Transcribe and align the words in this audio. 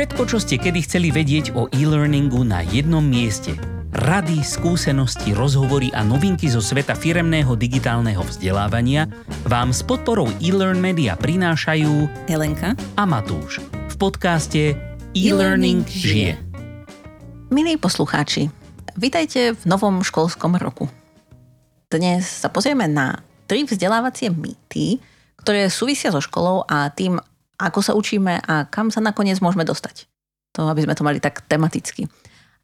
Všetko, 0.00 0.24
čo 0.32 0.40
ste 0.40 0.56
kedy 0.56 0.80
chceli 0.88 1.12
vedieť 1.12 1.52
o 1.52 1.68
e-learningu 1.76 2.40
na 2.40 2.64
jednom 2.64 3.04
mieste. 3.04 3.52
Rady, 3.92 4.40
skúsenosti, 4.40 5.36
rozhovory 5.36 5.92
a 5.92 6.00
novinky 6.00 6.48
zo 6.48 6.64
sveta 6.64 6.96
firemného 6.96 7.52
digitálneho 7.52 8.24
vzdelávania 8.24 9.12
vám 9.44 9.76
s 9.76 9.84
podporou 9.84 10.32
e-learn 10.40 10.80
media 10.80 11.20
prinášajú 11.20 12.08
Helenka 12.32 12.72
a 12.96 13.04
Matúš 13.04 13.60
v 13.60 13.94
podcaste 14.00 14.72
E-Learning 15.12 15.84
žije. 15.84 16.40
Milí 17.52 17.76
poslucháči, 17.76 18.48
vitajte 18.96 19.52
v 19.52 19.62
novom 19.68 20.00
školskom 20.00 20.56
roku. 20.56 20.88
Dnes 21.92 22.24
sa 22.24 22.48
pozrieme 22.48 22.88
na 22.88 23.20
tri 23.44 23.68
vzdelávacie 23.68 24.32
mýty, 24.32 24.96
ktoré 25.44 25.68
súvisia 25.68 26.08
so 26.08 26.24
školou 26.24 26.64
a 26.64 26.88
tým, 26.88 27.20
ako 27.68 27.80
sa 27.84 27.92
učíme 27.92 28.40
a 28.40 28.64
kam 28.70 28.88
sa 28.88 29.04
nakoniec 29.04 29.42
môžeme 29.44 29.68
dostať. 29.68 30.08
To, 30.56 30.66
aby 30.66 30.88
sme 30.88 30.96
to 30.96 31.06
mali 31.06 31.18
tak 31.20 31.44
tematicky. 31.46 32.08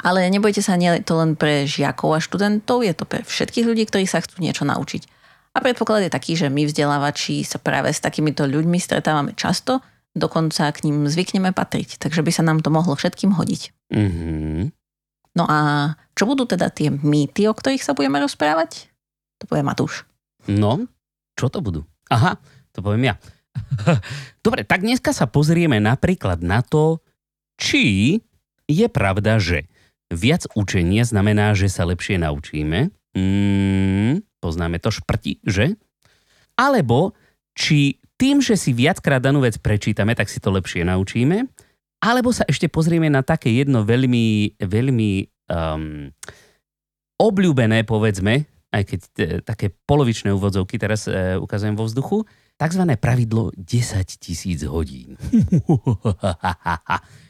Ale 0.01 0.29
nebojte 0.29 0.61
sa, 0.61 0.77
nie 0.77 0.93
je 0.93 1.05
to 1.05 1.17
len 1.17 1.37
pre 1.37 1.65
žiakov 1.65 2.17
a 2.17 2.21
študentov, 2.21 2.85
je 2.85 2.93
to 2.93 3.09
pre 3.09 3.25
všetkých 3.25 3.65
ľudí, 3.65 3.89
ktorí 3.89 4.05
sa 4.05 4.21
chcú 4.21 4.45
niečo 4.45 4.69
naučiť. 4.69 5.09
A 5.57 5.65
predpoklad 5.65 6.05
je 6.05 6.13
taký, 6.13 6.37
že 6.37 6.53
my 6.53 6.69
vzdelávači 6.69 7.41
sa 7.41 7.57
práve 7.57 7.89
s 7.89 8.05
takýmito 8.05 8.45
ľuďmi 8.45 8.77
stretávame 8.77 9.33
často, 9.33 9.81
dokonca 10.13 10.69
k 10.69 10.85
ním 10.85 11.09
zvykneme 11.09 11.57
patriť, 11.57 11.97
takže 11.97 12.21
by 12.21 12.33
sa 12.33 12.45
nám 12.45 12.61
to 12.61 12.69
mohlo 12.69 12.93
všetkým 12.93 13.33
hodiť. 13.33 13.73
Mm-hmm. 13.93 14.63
No 15.37 15.45
a 15.49 15.59
čo 16.13 16.29
budú 16.29 16.45
teda 16.45 16.73
tie 16.73 16.93
mýty, 16.93 17.49
o 17.49 17.57
ktorých 17.57 17.85
sa 17.85 17.97
budeme 17.97 18.21
rozprávať? 18.21 18.93
To 19.41 19.49
povie 19.49 19.65
Matúš. 19.65 20.09
No, 20.49 20.89
čo 21.37 21.53
to 21.53 21.65
budú? 21.65 21.85
Aha, 22.09 22.41
to 22.73 22.81
poviem 22.81 23.13
ja. 23.13 23.15
Dobre, 24.45 24.63
tak 24.63 24.83
dneska 24.83 25.11
sa 25.13 25.27
pozrieme 25.31 25.81
napríklad 25.81 26.43
na 26.43 26.61
to, 26.61 27.01
či 27.57 28.19
je 28.67 28.87
pravda, 28.91 29.39
že 29.41 29.71
viac 30.13 30.47
učenia 30.55 31.03
znamená, 31.07 31.55
že 31.57 31.71
sa 31.71 31.87
lepšie 31.87 32.21
naučíme. 32.23 32.95
Mm, 33.17 34.23
poznáme 34.39 34.79
to 34.79 34.93
šprti, 34.93 35.43
že? 35.43 35.75
Alebo 36.55 37.17
či 37.57 37.99
tým, 38.17 38.41
že 38.41 38.57
si 38.57 38.73
viackrát 38.73 39.21
danú 39.21 39.45
vec 39.45 39.61
prečítame, 39.61 40.17
tak 40.17 40.29
si 40.33 40.41
to 40.41 40.53
lepšie 40.53 40.85
naučíme. 40.85 41.49
Alebo 42.01 42.33
sa 42.33 42.45
ešte 42.45 42.69
pozrieme 42.69 43.09
na 43.09 43.25
také 43.25 43.53
jedno 43.53 43.85
veľmi, 43.85 44.61
veľmi 44.61 45.11
um, 45.49 46.13
obľúbené, 47.17 47.89
povedzme, 47.89 48.45
aj 48.73 48.83
keď 48.85 49.01
e, 49.01 49.11
také 49.41 49.73
polovičné 49.89 50.29
úvodzovky 50.37 50.77
teraz 50.77 51.09
e, 51.09 51.41
ukazujem 51.41 51.73
vo 51.73 51.89
vzduchu, 51.89 52.29
takzvané 52.57 52.97
pravidlo 52.97 53.53
10 53.57 54.17
tisíc 54.17 54.65
hodín. 54.65 55.21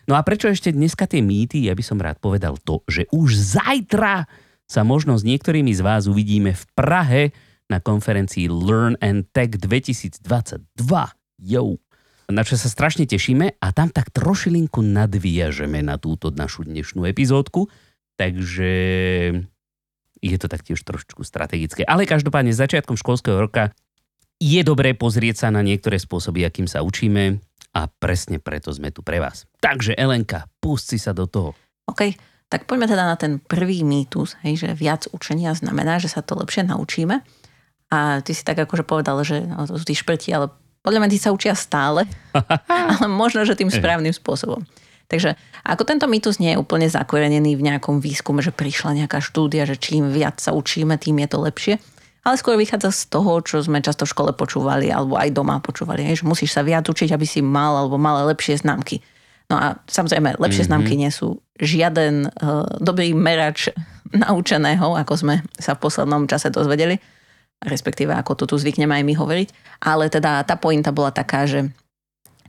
no 0.08 0.14
a 0.14 0.20
prečo 0.22 0.46
ešte 0.46 0.70
dneska 0.70 1.10
tie 1.10 1.22
mýty? 1.22 1.66
Ja 1.66 1.74
by 1.74 1.84
som 1.84 1.98
rád 1.98 2.22
povedal 2.22 2.56
to, 2.62 2.86
že 2.86 3.10
už 3.10 3.58
zajtra 3.58 4.30
sa 4.66 4.82
možno 4.82 5.14
s 5.18 5.22
niektorými 5.26 5.70
z 5.74 5.82
vás 5.82 6.10
uvidíme 6.10 6.54
v 6.54 6.64
Prahe 6.74 7.22
na 7.66 7.82
konferencii 7.82 8.50
Learn 8.50 8.94
and 9.02 9.30
Tech 9.34 9.58
2022. 9.58 10.22
Yo! 11.42 11.78
Na 12.26 12.42
čo 12.42 12.58
sa 12.58 12.66
strašne 12.66 13.06
tešíme 13.06 13.62
a 13.62 13.66
tam 13.70 13.86
tak 13.94 14.10
trošilinku 14.10 14.82
nadviažeme 14.82 15.78
na 15.78 15.94
túto 15.94 16.34
našu 16.34 16.66
dnešnú 16.66 17.06
epizódku. 17.06 17.70
Takže 18.18 18.72
je 20.18 20.36
to 20.40 20.50
taktiež 20.50 20.82
trošku 20.82 21.22
strategické. 21.22 21.86
Ale 21.86 22.02
každopádne 22.02 22.50
začiatkom 22.50 22.98
školského 22.98 23.38
roka 23.38 23.70
je 24.36 24.60
dobré 24.60 24.92
pozrieť 24.92 25.46
sa 25.46 25.48
na 25.48 25.64
niektoré 25.64 25.96
spôsoby, 25.96 26.44
akým 26.44 26.68
sa 26.68 26.84
učíme 26.84 27.40
a 27.76 27.80
presne 27.88 28.40
preto 28.40 28.72
sme 28.72 28.92
tu 28.92 29.00
pre 29.00 29.20
vás. 29.20 29.48
Takže 29.60 29.96
Elenka, 29.96 30.48
pusti 30.60 31.00
sa 31.00 31.16
do 31.16 31.28
toho. 31.28 31.52
OK, 31.88 32.12
tak 32.48 32.68
poďme 32.68 32.88
teda 32.88 33.04
na 33.04 33.16
ten 33.16 33.40
prvý 33.40 33.84
mýtus, 33.84 34.36
hej, 34.44 34.66
že 34.66 34.68
viac 34.76 35.08
učenia 35.12 35.56
znamená, 35.56 36.00
že 36.00 36.12
sa 36.12 36.20
to 36.20 36.36
lepšie 36.36 36.68
naučíme. 36.68 37.20
A 37.92 38.20
ty 38.20 38.34
si 38.34 38.42
tak 38.42 38.58
akože 38.58 38.82
povedal, 38.82 39.22
že 39.22 39.46
no, 39.46 39.62
to 39.64 39.78
sú 39.78 39.84
tí 39.86 39.94
šprti, 39.94 40.34
ale 40.34 40.50
podľa 40.82 41.06
mňa 41.06 41.12
tí 41.12 41.18
sa 41.18 41.34
učia 41.34 41.54
stále, 41.54 42.04
ale 42.96 43.06
možno, 43.10 43.46
že 43.46 43.58
tým 43.58 43.70
správnym 43.70 44.12
spôsobom. 44.14 44.62
Takže 45.06 45.38
ako 45.62 45.86
tento 45.86 46.10
mýtus 46.10 46.42
nie 46.42 46.54
je 46.54 46.58
úplne 46.58 46.90
zakorenený 46.90 47.54
v 47.54 47.66
nejakom 47.70 48.02
výskume, 48.02 48.42
že 48.42 48.50
prišla 48.50 49.06
nejaká 49.06 49.22
štúdia, 49.22 49.62
že 49.62 49.78
čím 49.78 50.10
viac 50.10 50.42
sa 50.42 50.50
učíme, 50.50 50.98
tým 50.98 51.22
je 51.22 51.28
to 51.30 51.38
lepšie, 51.38 51.74
ale 52.26 52.34
skôr 52.34 52.58
vychádza 52.58 52.90
z 52.90 53.02
toho, 53.14 53.38
čo 53.46 53.62
sme 53.62 53.78
často 53.78 54.02
v 54.02 54.10
škole 54.10 54.30
počúvali 54.34 54.90
alebo 54.90 55.14
aj 55.14 55.30
doma 55.30 55.62
počúvali, 55.62 56.02
že 56.10 56.26
musíš 56.26 56.58
sa 56.58 56.66
viac 56.66 56.82
učiť, 56.90 57.14
aby 57.14 57.22
si 57.22 57.38
mal 57.38 57.78
alebo 57.78 57.94
mala 57.94 58.26
lepšie 58.26 58.66
známky. 58.66 58.98
No 59.46 59.54
a 59.54 59.78
samozrejme, 59.86 60.42
lepšie 60.42 60.66
mm-hmm. 60.66 60.74
známky 60.74 60.98
nie 60.98 61.14
sú 61.14 61.38
žiaden 61.62 62.26
uh, 62.26 62.66
dobrý 62.82 63.14
merač 63.14 63.70
naučeného, 64.26 64.98
ako 64.98 65.14
sme 65.14 65.34
sa 65.54 65.78
v 65.78 65.82
poslednom 65.86 66.26
čase 66.26 66.50
dozvedeli 66.50 66.98
respektíve 67.64 68.12
ako 68.12 68.36
to 68.36 68.44
tu 68.44 68.54
zvykneme 68.60 68.92
aj 68.92 69.04
my 69.06 69.14
hovoriť. 69.16 69.48
Ale 69.80 70.12
teda 70.12 70.44
tá 70.44 70.60
pointa 70.60 70.92
bola 70.92 71.14
taká, 71.14 71.48
že 71.48 71.72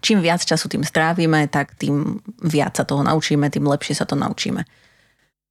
čím 0.03 0.19
viac 0.19 0.43
času 0.43 0.67
tým 0.67 0.83
strávime, 0.83 1.47
tak 1.47 1.79
tým 1.79 2.19
viac 2.43 2.75
sa 2.75 2.83
toho 2.83 3.05
naučíme, 3.05 3.47
tým 3.47 3.63
lepšie 3.63 3.95
sa 3.95 4.03
to 4.03 4.19
naučíme. 4.19 4.67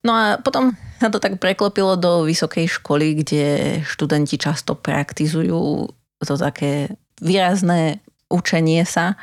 No 0.06 0.14
a 0.14 0.38
potom 0.38 0.78
sa 1.02 1.10
to 1.10 1.18
tak 1.18 1.42
preklopilo 1.42 1.98
do 1.98 2.22
vysokej 2.22 2.70
školy, 2.78 3.26
kde 3.26 3.44
študenti 3.82 4.38
často 4.38 4.78
praktizujú 4.78 5.90
to 6.22 6.34
také 6.38 6.94
výrazné 7.20 8.00
učenie 8.32 8.86
sa 8.86 9.18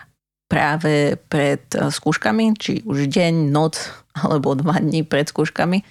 práve 0.46 1.18
pred 1.32 1.66
skúškami, 1.74 2.54
či 2.60 2.86
už 2.86 3.10
deň, 3.10 3.50
noc 3.50 3.80
alebo 4.14 4.54
dva 4.54 4.78
dní 4.78 5.02
pred 5.02 5.26
skúškami. 5.26 5.82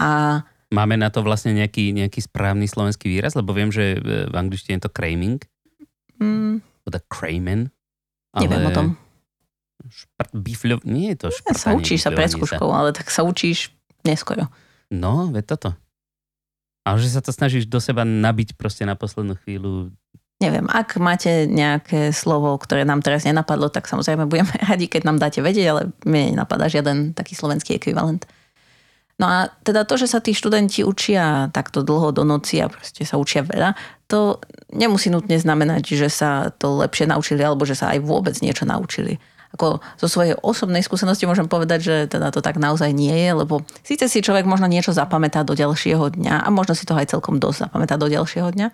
A 0.00 0.42
Máme 0.72 0.96
na 0.96 1.12
to 1.12 1.20
vlastne 1.20 1.52
nejaký, 1.52 1.92
nejaký 1.92 2.24
správny 2.24 2.64
slovenský 2.64 3.12
výraz, 3.12 3.36
lebo 3.36 3.52
viem, 3.52 3.68
že 3.68 4.00
v 4.00 4.32
angličtine 4.32 4.80
je 4.80 4.88
to 4.88 4.94
craming. 4.96 5.44
Mm. 6.16 6.64
Teda 6.88 6.98
cramen. 7.12 7.68
Ale... 8.32 8.48
Neviem 8.48 8.64
o 8.64 8.72
tom. 8.72 8.86
Šprt, 9.84 10.32
bifľo... 10.32 10.80
Nie 10.88 11.12
je 11.12 11.28
to 11.28 11.28
šprtanie. 11.28 11.60
sa 11.60 11.70
učíš 11.76 12.00
sa 12.08 12.10
pred 12.16 12.30
skúškou, 12.32 12.72
ale 12.72 12.96
tak 12.96 13.12
sa 13.12 13.20
učíš 13.20 13.68
neskoro. 14.06 14.50
No, 14.92 15.32
veď 15.32 15.44
toto. 15.56 15.70
A 16.82 16.98
že 16.98 17.08
sa 17.08 17.22
to 17.22 17.30
snažíš 17.30 17.70
do 17.70 17.78
seba 17.78 18.02
nabiť 18.02 18.58
proste 18.58 18.82
na 18.82 18.98
poslednú 18.98 19.38
chvíľu. 19.46 19.94
Neviem, 20.42 20.66
ak 20.66 20.98
máte 20.98 21.46
nejaké 21.46 22.10
slovo, 22.10 22.58
ktoré 22.58 22.82
nám 22.82 22.98
teraz 22.98 23.22
nenapadlo, 23.22 23.70
tak 23.70 23.86
samozrejme 23.86 24.26
budeme 24.26 24.50
radi, 24.68 24.90
keď 24.90 25.02
nám 25.06 25.22
dáte 25.22 25.38
vedieť, 25.38 25.66
ale 25.70 25.82
mne 26.02 26.34
nenapadá 26.34 26.66
žiaden 26.66 27.14
taký 27.14 27.38
slovenský 27.38 27.78
ekvivalent. 27.78 28.26
No 29.22 29.30
a 29.30 29.38
teda 29.62 29.86
to, 29.86 29.94
že 29.94 30.10
sa 30.10 30.18
tí 30.18 30.34
študenti 30.34 30.82
učia 30.82 31.46
takto 31.54 31.86
dlho 31.86 32.10
do 32.10 32.26
noci 32.26 32.58
a 32.58 32.66
proste 32.66 33.06
sa 33.06 33.22
učia 33.22 33.46
veľa, 33.46 33.78
to 34.10 34.42
nemusí 34.74 35.14
nutne 35.14 35.38
znamenať, 35.38 35.94
že 35.94 36.08
sa 36.10 36.50
to 36.50 36.82
lepšie 36.82 37.06
naučili 37.06 37.38
alebo 37.38 37.62
že 37.62 37.78
sa 37.78 37.94
aj 37.94 38.02
vôbec 38.02 38.34
niečo 38.42 38.66
naučili. 38.66 39.22
Ako 39.52 39.84
zo 40.00 40.08
svojej 40.08 40.32
osobnej 40.40 40.80
skúsenosti 40.80 41.28
môžem 41.28 41.44
povedať, 41.44 41.80
že 41.84 41.96
teda 42.08 42.32
to 42.32 42.40
tak 42.40 42.56
naozaj 42.56 42.88
nie 42.90 43.12
je, 43.12 43.30
lebo 43.36 43.60
síce 43.84 44.08
si 44.08 44.24
človek 44.24 44.48
možno 44.48 44.64
niečo 44.64 44.96
zapamätá 44.96 45.44
do 45.44 45.52
ďalšieho 45.52 46.16
dňa 46.16 46.44
a 46.44 46.48
možno 46.48 46.72
si 46.72 46.88
to 46.88 46.96
aj 46.96 47.12
celkom 47.12 47.36
dosť 47.36 47.68
zapamätá 47.68 48.00
do 48.00 48.08
ďalšieho 48.08 48.48
dňa, 48.48 48.68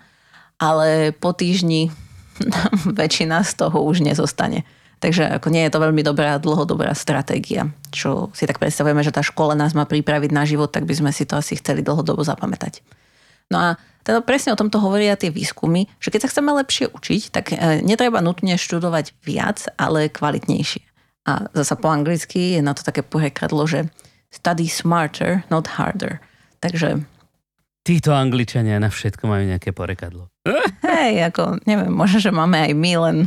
ale 0.59 1.11
po 1.11 1.35
týždni 1.35 1.91
väčšina 2.99 3.43
z 3.43 3.51
toho 3.59 3.83
už 3.83 4.03
nezostane. 4.03 4.63
Takže 4.99 5.31
ako 5.39 5.47
nie 5.47 5.63
je 5.63 5.71
to 5.71 5.79
veľmi 5.79 6.03
dobrá 6.03 6.35
dlhodobá 6.43 6.91
stratégia, 6.91 7.71
čo 7.87 8.35
si 8.35 8.43
tak 8.43 8.59
predstavujeme, 8.59 8.99
že 8.99 9.15
tá 9.15 9.23
škola 9.23 9.55
nás 9.55 9.71
má 9.71 9.87
pripraviť 9.87 10.31
na 10.35 10.43
život, 10.43 10.75
tak 10.75 10.83
by 10.83 10.91
sme 10.91 11.11
si 11.15 11.23
to 11.23 11.39
asi 11.39 11.55
chceli 11.55 11.79
dlhodobo 11.79 12.19
zapamätať. 12.19 12.83
No 13.47 13.57
a 13.63 13.69
teda 14.09 14.25
presne 14.25 14.57
o 14.57 14.59
tomto 14.59 14.81
hovoria 14.81 15.13
tie 15.13 15.29
výskumy, 15.29 15.85
že 16.01 16.09
keď 16.09 16.25
sa 16.25 16.31
chceme 16.33 16.49
lepšie 16.57 16.89
učiť, 16.89 17.21
tak 17.29 17.53
e, 17.53 17.85
netreba 17.85 18.25
nutne 18.25 18.57
študovať 18.57 19.13
viac, 19.21 19.69
ale 19.77 20.09
kvalitnejšie. 20.09 20.81
A 21.29 21.45
zasa 21.53 21.77
po 21.77 21.93
anglicky 21.93 22.57
je 22.57 22.61
na 22.65 22.73
to 22.73 22.81
také 22.81 23.05
pohekadlo, 23.05 23.69
že 23.69 23.85
study 24.33 24.65
smarter, 24.65 25.45
not 25.53 25.77
harder. 25.77 26.17
Takže 26.57 27.05
Títo 27.85 28.11
angličania 28.11 28.77
na 28.77 28.91
všetko 28.91 29.23
majú 29.29 29.45
nejaké 29.45 29.71
porekadlo. 29.71 30.29
Hej, 30.89 31.29
ako 31.29 31.61
neviem, 31.69 31.93
možno, 31.93 32.17
že 32.17 32.33
máme 32.33 32.59
aj 32.59 32.71
my, 32.73 32.93
len 32.97 33.17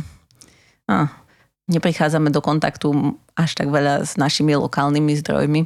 no, 0.87 1.09
neprichádzame 1.71 2.29
do 2.29 2.43
kontaktu 2.43 3.15
až 3.33 3.55
tak 3.55 3.71
veľa 3.71 4.03
s 4.03 4.19
našimi 4.19 4.53
lokálnymi 4.59 5.13
zdrojmi, 5.19 5.61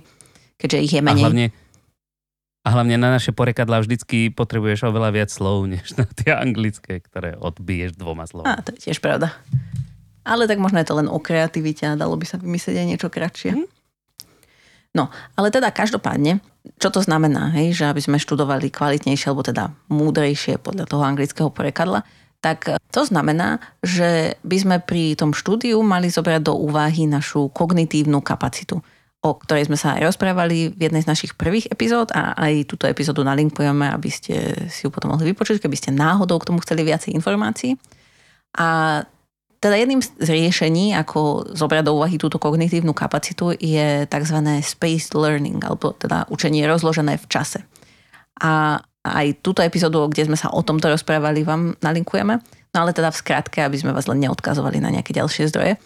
keďže 0.61 0.77
ich 0.81 0.93
je 0.93 1.01
menej. 1.03 1.23
A 1.23 1.25
hlavne, 1.25 1.47
a 2.67 2.75
hlavne 2.75 2.99
na 2.99 3.15
naše 3.15 3.31
porekadlá 3.31 3.79
vždycky 3.79 4.27
potrebuješ 4.27 4.91
oveľa 4.91 5.15
viac 5.15 5.29
slov, 5.31 5.71
než 5.71 5.95
na 5.95 6.03
tie 6.03 6.35
anglické, 6.35 6.99
ktoré 6.99 7.39
odbiješ 7.39 7.95
dvoma 7.95 8.27
slovami. 8.27 8.51
A 8.51 8.59
to 8.59 8.75
je 8.75 8.91
tiež 8.91 8.99
pravda. 8.99 9.31
Ale 10.27 10.51
tak 10.51 10.59
možno 10.59 10.83
je 10.83 10.87
to 10.91 10.99
len 10.99 11.07
o 11.07 11.15
kreativite 11.23 11.87
a 11.87 11.95
dalo 11.95 12.19
by 12.19 12.27
sa 12.27 12.35
vymyslieť 12.35 12.75
aj 12.83 12.87
niečo 12.91 13.07
kratšie. 13.07 13.55
Hm? 13.55 13.67
No, 14.99 15.07
ale 15.39 15.47
teda 15.47 15.71
každopádne, 15.71 16.43
čo 16.75 16.91
to 16.91 16.99
znamená, 16.99 17.55
hej, 17.55 17.71
že 17.71 17.87
aby 17.87 18.03
sme 18.03 18.19
študovali 18.19 18.67
kvalitnejšie 18.67 19.31
alebo 19.31 19.47
teda 19.47 19.71
múdrejšie 19.87 20.59
podľa 20.59 20.91
toho 20.91 21.07
anglického 21.07 21.47
porekadla, 21.47 22.03
tak 22.43 22.67
to 22.91 23.01
znamená, 23.07 23.63
že 23.79 24.35
by 24.43 24.57
sme 24.59 24.75
pri 24.83 25.15
tom 25.15 25.31
štúdiu 25.31 25.79
mali 25.87 26.11
zobrať 26.11 26.43
do 26.43 26.59
úvahy 26.59 27.07
našu 27.07 27.47
kognitívnu 27.55 28.19
kapacitu 28.19 28.83
o 29.27 29.35
ktorej 29.35 29.67
sme 29.67 29.75
sa 29.75 29.99
aj 29.99 30.13
rozprávali 30.13 30.71
v 30.71 30.79
jednej 30.87 31.03
z 31.03 31.09
našich 31.11 31.35
prvých 31.35 31.67
epizód 31.67 32.15
a 32.15 32.33
aj 32.39 32.71
túto 32.71 32.87
epizódu 32.87 33.27
nalinkujeme, 33.27 33.91
aby 33.91 34.09
ste 34.09 34.55
si 34.71 34.87
ju 34.87 34.89
potom 34.89 35.11
mohli 35.11 35.35
vypočuť, 35.35 35.59
keby 35.59 35.75
ste 35.75 35.89
náhodou 35.91 36.39
k 36.39 36.47
tomu 36.47 36.63
chceli 36.63 36.87
viacej 36.87 37.11
informácií. 37.15 37.75
A 38.55 39.01
teda 39.57 39.75
jedným 39.75 40.01
z 40.01 40.29
riešení, 40.29 40.93
ako 40.95 41.51
zobrať 41.57 41.83
do 41.83 41.97
úvahy 41.97 42.21
túto 42.21 42.37
kognitívnu 42.37 42.93
kapacitu, 42.93 43.57
je 43.57 44.05
tzv. 44.05 44.37
spaced 44.61 45.17
learning, 45.17 45.59
alebo 45.65 45.97
teda 45.97 46.29
učenie 46.29 46.63
rozložené 46.69 47.17
v 47.17 47.25
čase. 47.25 47.65
A 48.37 48.77
aj 49.01 49.41
túto 49.41 49.65
epizódu, 49.65 50.05
kde 50.07 50.29
sme 50.29 50.37
sa 50.37 50.53
o 50.53 50.61
tomto 50.61 50.91
rozprávali, 50.93 51.41
vám 51.41 51.73
nalinkujeme. 51.81 52.37
No 52.75 52.77
ale 52.85 52.93
teda 52.93 53.09
v 53.09 53.17
skratke, 53.17 53.65
aby 53.65 53.79
sme 53.79 53.95
vás 53.95 54.05
len 54.05 54.21
neodkazovali 54.21 54.77
na 54.77 54.93
nejaké 54.93 55.15
ďalšie 55.15 55.49
zdroje 55.49 55.79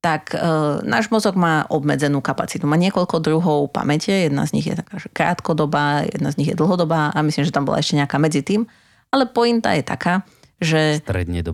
tak 0.00 0.36
e, 0.36 0.38
náš 0.86 1.10
mozog 1.10 1.34
má 1.34 1.66
obmedzenú 1.66 2.22
kapacitu. 2.22 2.68
Má 2.68 2.78
niekoľko 2.78 3.18
druhov 3.18 3.72
pamäte, 3.74 4.30
jedna 4.30 4.46
z 4.46 4.54
nich 4.54 4.66
je 4.68 4.76
taká 4.78 4.94
že 5.00 5.08
krátkodobá, 5.10 6.06
jedna 6.06 6.30
z 6.30 6.38
nich 6.42 6.48
je 6.52 6.58
dlhodobá 6.58 7.10
a 7.10 7.18
myslím, 7.26 7.44
že 7.48 7.54
tam 7.54 7.66
bola 7.66 7.82
ešte 7.82 7.98
nejaká 7.98 8.16
medzi 8.20 8.44
tým. 8.46 8.68
Ale 9.10 9.26
pointa 9.30 9.74
je 9.74 9.82
taká, 9.86 10.22
že 10.56 11.04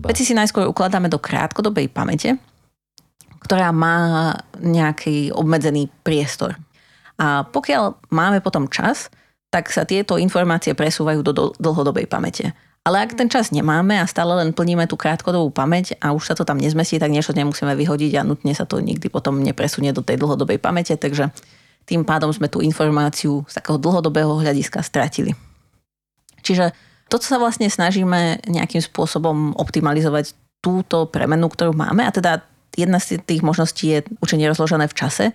veci 0.07 0.23
si 0.23 0.33
najskôr 0.33 0.63
ukladáme 0.67 1.11
do 1.11 1.19
krátkodobej 1.19 1.91
pamäte, 1.91 2.39
ktorá 3.43 3.75
má 3.75 4.31
nejaký 4.63 5.35
obmedzený 5.35 5.91
priestor. 6.01 6.55
A 7.19 7.43
pokiaľ 7.45 8.09
máme 8.15 8.39
potom 8.39 8.71
čas, 8.71 9.11
tak 9.53 9.69
sa 9.69 9.85
tieto 9.85 10.17
informácie 10.17 10.73
presúvajú 10.73 11.19
do 11.21 11.53
dlhodobej 11.61 12.09
pamäte. 12.09 12.57
Ale 12.83 12.99
ak 12.99 13.15
ten 13.15 13.31
čas 13.31 13.55
nemáme 13.55 13.95
a 13.95 14.03
stále 14.03 14.35
len 14.35 14.51
plníme 14.51 14.83
tú 14.91 14.99
krátkodobú 14.99 15.55
pamäť 15.55 15.95
a 16.03 16.11
už 16.11 16.27
sa 16.27 16.35
to 16.35 16.43
tam 16.43 16.59
nezmestí, 16.59 16.99
tak 16.99 17.15
niečo 17.15 17.31
nemusíme 17.31 17.71
vyhodiť 17.79 18.19
a 18.19 18.27
nutne 18.27 18.51
sa 18.51 18.67
to 18.67 18.83
nikdy 18.83 19.07
potom 19.07 19.39
nepresunie 19.39 19.95
do 19.95 20.03
tej 20.03 20.19
dlhodobej 20.19 20.59
pamäte, 20.59 20.99
takže 20.99 21.31
tým 21.87 22.03
pádom 22.03 22.35
sme 22.35 22.51
tú 22.51 22.59
informáciu 22.59 23.47
z 23.47 23.53
takého 23.55 23.79
dlhodobého 23.79 24.35
hľadiska 24.35 24.83
stratili. 24.83 25.31
Čiže 26.43 26.75
toto 27.07 27.23
sa 27.23 27.39
vlastne 27.39 27.71
snažíme 27.71 28.43
nejakým 28.51 28.83
spôsobom 28.83 29.55
optimalizovať 29.55 30.35
túto 30.59 31.07
premenu, 31.07 31.47
ktorú 31.47 31.71
máme 31.71 32.03
a 32.03 32.11
teda 32.11 32.43
jedna 32.75 32.99
z 32.99 33.19
tých 33.23 33.43
možností 33.47 33.95
je 33.95 33.99
učenie 34.19 34.47
rozložené 34.51 34.91
v 34.91 34.97
čase, 34.97 35.25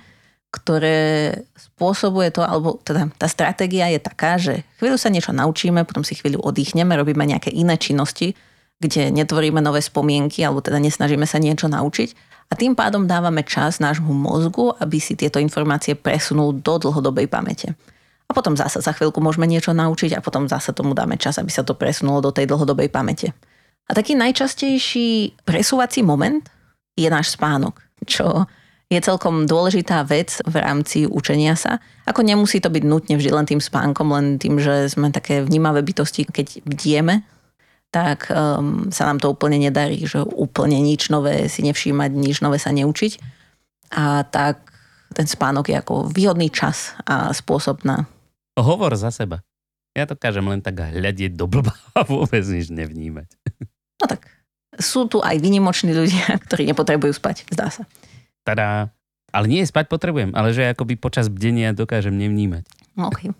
ktoré 0.49 1.33
spôsobuje 1.55 2.33
to, 2.33 2.41
alebo 2.41 2.81
teda 2.81 3.12
tá 3.21 3.29
stratégia 3.29 3.93
je 3.93 4.00
taká, 4.00 4.41
že 4.41 4.65
chvíľu 4.81 4.97
sa 4.97 5.12
niečo 5.12 5.37
naučíme, 5.37 5.85
potom 5.85 6.00
si 6.00 6.17
chvíľu 6.17 6.41
oddychneme, 6.41 6.97
robíme 6.97 7.21
nejaké 7.29 7.53
iné 7.53 7.77
činnosti, 7.77 8.33
kde 8.81 9.12
netvoríme 9.12 9.61
nové 9.61 9.85
spomienky, 9.85 10.41
alebo 10.41 10.65
teda 10.65 10.81
nesnažíme 10.81 11.29
sa 11.29 11.37
niečo 11.37 11.69
naučiť 11.69 12.29
a 12.49 12.56
tým 12.56 12.73
pádom 12.73 13.05
dávame 13.05 13.45
čas 13.45 13.77
nášmu 13.77 14.09
mozgu, 14.09 14.73
aby 14.81 14.97
si 14.97 15.12
tieto 15.12 15.37
informácie 15.37 15.93
presunul 15.93 16.56
do 16.56 16.81
dlhodobej 16.81 17.29
pamäte. 17.29 17.77
A 18.29 18.33
potom 18.33 18.56
zasa 18.56 18.81
za 18.81 18.93
chvíľku 18.93 19.21
môžeme 19.21 19.49
niečo 19.49 19.73
naučiť 19.73 20.17
a 20.17 20.25
potom 20.25 20.49
zasa 20.49 20.73
tomu 20.73 20.93
dáme 20.93 21.21
čas, 21.21 21.37
aby 21.41 21.49
sa 21.53 21.65
to 21.65 21.77
presunulo 21.77 22.25
do 22.25 22.33
tej 22.33 22.49
dlhodobej 22.49 22.89
pamäte. 22.89 23.37
A 23.89 23.97
taký 23.97 24.17
najčastejší 24.17 25.41
presúvací 25.49 26.05
moment 26.05 26.45
je 26.97 27.09
náš 27.09 27.37
spánok, 27.37 27.81
čo 28.05 28.49
je 28.88 29.00
celkom 29.05 29.44
dôležitá 29.44 30.00
vec 30.08 30.40
v 30.49 30.55
rámci 30.64 31.05
učenia 31.05 31.52
sa. 31.61 31.76
Ako 32.08 32.25
nemusí 32.25 32.56
to 32.56 32.73
byť 32.73 32.85
nutne 32.88 33.20
vždy 33.20 33.31
len 33.31 33.44
tým 33.44 33.61
spánkom, 33.61 34.08
len 34.17 34.40
tým, 34.40 34.56
že 34.56 34.88
sme 34.88 35.12
také 35.12 35.44
vnímavé 35.44 35.85
bytosti, 35.85 36.25
keď 36.25 36.64
bdieme, 36.64 37.20
tak 37.93 38.32
um, 38.32 38.88
sa 38.88 39.08
nám 39.08 39.20
to 39.20 39.29
úplne 39.29 39.61
nedarí, 39.61 40.08
že 40.08 40.25
úplne 40.25 40.81
nič 40.81 41.12
nové 41.12 41.52
si 41.52 41.61
nevšímať, 41.64 42.11
nič 42.17 42.40
nové 42.40 42.56
sa 42.56 42.73
neučiť. 42.73 43.12
A 43.93 44.25
tak 44.25 44.73
ten 45.12 45.29
spánok 45.29 45.69
je 45.69 45.76
ako 45.76 46.08
výhodný 46.08 46.49
čas 46.49 46.96
a 47.05 47.32
spôsob 47.32 47.85
na... 47.85 48.08
Hovor 48.56 48.96
za 48.96 49.12
seba. 49.12 49.44
Ja 49.96 50.08
to 50.08 50.17
kážem 50.17 50.44
len 50.49 50.64
tak 50.64 50.81
hľadieť 50.81 51.37
do 51.37 51.44
blba 51.44 51.76
a 51.99 52.08
vôbec 52.08 52.44
nič 52.49 52.73
nevnímať. 52.73 53.29
No 54.00 54.05
tak, 54.08 54.32
sú 54.81 55.05
tu 55.08 55.20
aj 55.20 55.37
vynimoční 55.44 55.93
ľudia, 55.93 56.40
ktorí 56.49 56.64
nepotrebujú 56.73 57.12
spať, 57.12 57.49
zdá 57.52 57.69
sa. 57.69 57.85
Tada. 58.49 58.89
Ale 59.29 59.45
nie 59.45 59.61
spať 59.61 59.93
potrebujem, 59.93 60.33
ale 60.33 60.56
že 60.56 60.73
akoby 60.73 60.97
počas 60.97 61.29
bdenia 61.29 61.77
dokážem 61.77 62.17
nevnímať. 62.17 62.65
OK. 62.97 63.37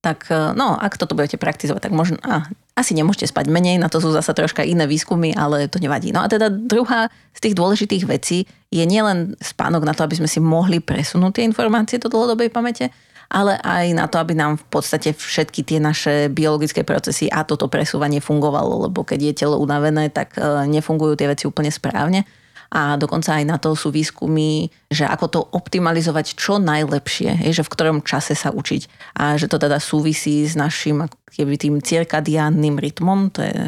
Tak 0.00 0.32
e, 0.32 0.54
no, 0.56 0.78
ak 0.78 0.96
toto 0.96 1.12
budete 1.12 1.36
praktizovať, 1.36 1.90
tak 1.90 1.92
možno, 1.92 2.16
a, 2.24 2.46
asi 2.72 2.94
nemôžete 2.96 3.28
spať 3.28 3.50
menej, 3.52 3.76
na 3.76 3.92
to 3.92 4.00
sú 4.00 4.14
zasa 4.14 4.32
troška 4.32 4.64
iné 4.64 4.86
výskumy, 4.86 5.36
ale 5.36 5.68
to 5.68 5.76
nevadí. 5.76 6.14
No 6.14 6.22
a 6.22 6.30
teda 6.30 6.48
druhá 6.48 7.12
z 7.36 7.40
tých 7.50 7.54
dôležitých 7.58 8.04
vecí 8.08 8.48
je 8.72 8.84
nielen 8.86 9.36
spánok 9.42 9.84
na 9.84 9.92
to, 9.92 10.06
aby 10.06 10.16
sme 10.22 10.30
si 10.30 10.40
mohli 10.40 10.80
presunúť 10.80 11.42
tie 11.42 11.44
informácie 11.44 12.00
do 12.00 12.08
dlhodobej 12.08 12.48
pamäte, 12.48 12.88
ale 13.28 13.60
aj 13.60 13.84
na 13.92 14.08
to, 14.08 14.16
aby 14.22 14.32
nám 14.32 14.56
v 14.56 14.66
podstate 14.72 15.12
všetky 15.12 15.66
tie 15.66 15.78
naše 15.82 16.32
biologické 16.32 16.80
procesy 16.80 17.28
a 17.28 17.44
toto 17.44 17.68
presúvanie 17.68 18.24
fungovalo, 18.24 18.88
lebo 18.88 19.04
keď 19.04 19.20
je 19.20 19.38
telo 19.44 19.60
unavené, 19.60 20.08
tak 20.08 20.38
e, 20.38 20.64
nefungujú 20.64 21.18
tie 21.18 21.28
veci 21.28 21.44
úplne 21.44 21.68
správne 21.68 22.24
a 22.70 22.94
dokonca 22.94 23.34
aj 23.34 23.44
na 23.44 23.58
to 23.58 23.74
sú 23.74 23.90
výskumy, 23.90 24.70
že 24.86 25.02
ako 25.02 25.26
to 25.26 25.40
optimalizovať 25.42 26.38
čo 26.38 26.62
najlepšie, 26.62 27.50
je, 27.50 27.50
že 27.50 27.66
v 27.66 27.72
ktorom 27.74 28.06
čase 28.06 28.38
sa 28.38 28.54
učiť 28.54 29.12
a 29.18 29.34
že 29.34 29.50
to 29.50 29.58
teda 29.58 29.82
súvisí 29.82 30.46
s 30.46 30.54
našim 30.54 31.10
keby 31.34 31.58
tým 31.58 31.82
cirkadiánnym 31.82 32.78
rytmom, 32.78 33.34
to 33.34 33.42
je 33.42 33.58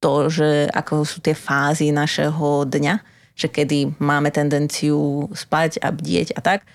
to, 0.00 0.12
že 0.28 0.48
ako 0.72 1.08
sú 1.08 1.24
tie 1.24 1.32
fázy 1.32 1.92
našeho 1.92 2.68
dňa, 2.68 2.94
že 3.36 3.48
kedy 3.48 3.96
máme 4.00 4.28
tendenciu 4.28 5.28
spať 5.32 5.80
a 5.80 5.88
bdieť 5.92 6.36
a 6.36 6.40
tak. 6.44 6.68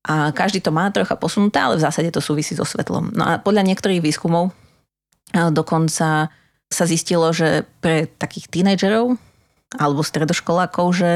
A 0.00 0.32
každý 0.32 0.64
to 0.64 0.72
má 0.72 0.88
trocha 0.88 1.12
posunuté, 1.16 1.60
ale 1.60 1.76
v 1.76 1.84
zásade 1.84 2.08
to 2.08 2.24
súvisí 2.24 2.56
so 2.56 2.64
svetlom. 2.64 3.12
No 3.12 3.24
a 3.24 3.32
podľa 3.36 3.68
niektorých 3.68 4.00
výskumov 4.00 4.52
dokonca 5.32 6.32
sa 6.72 6.84
zistilo, 6.88 7.28
že 7.36 7.68
pre 7.84 8.08
takých 8.08 8.48
tínedžerov, 8.48 9.20
alebo 9.76 10.02
stredoškolákov, 10.02 10.86
že 10.96 11.10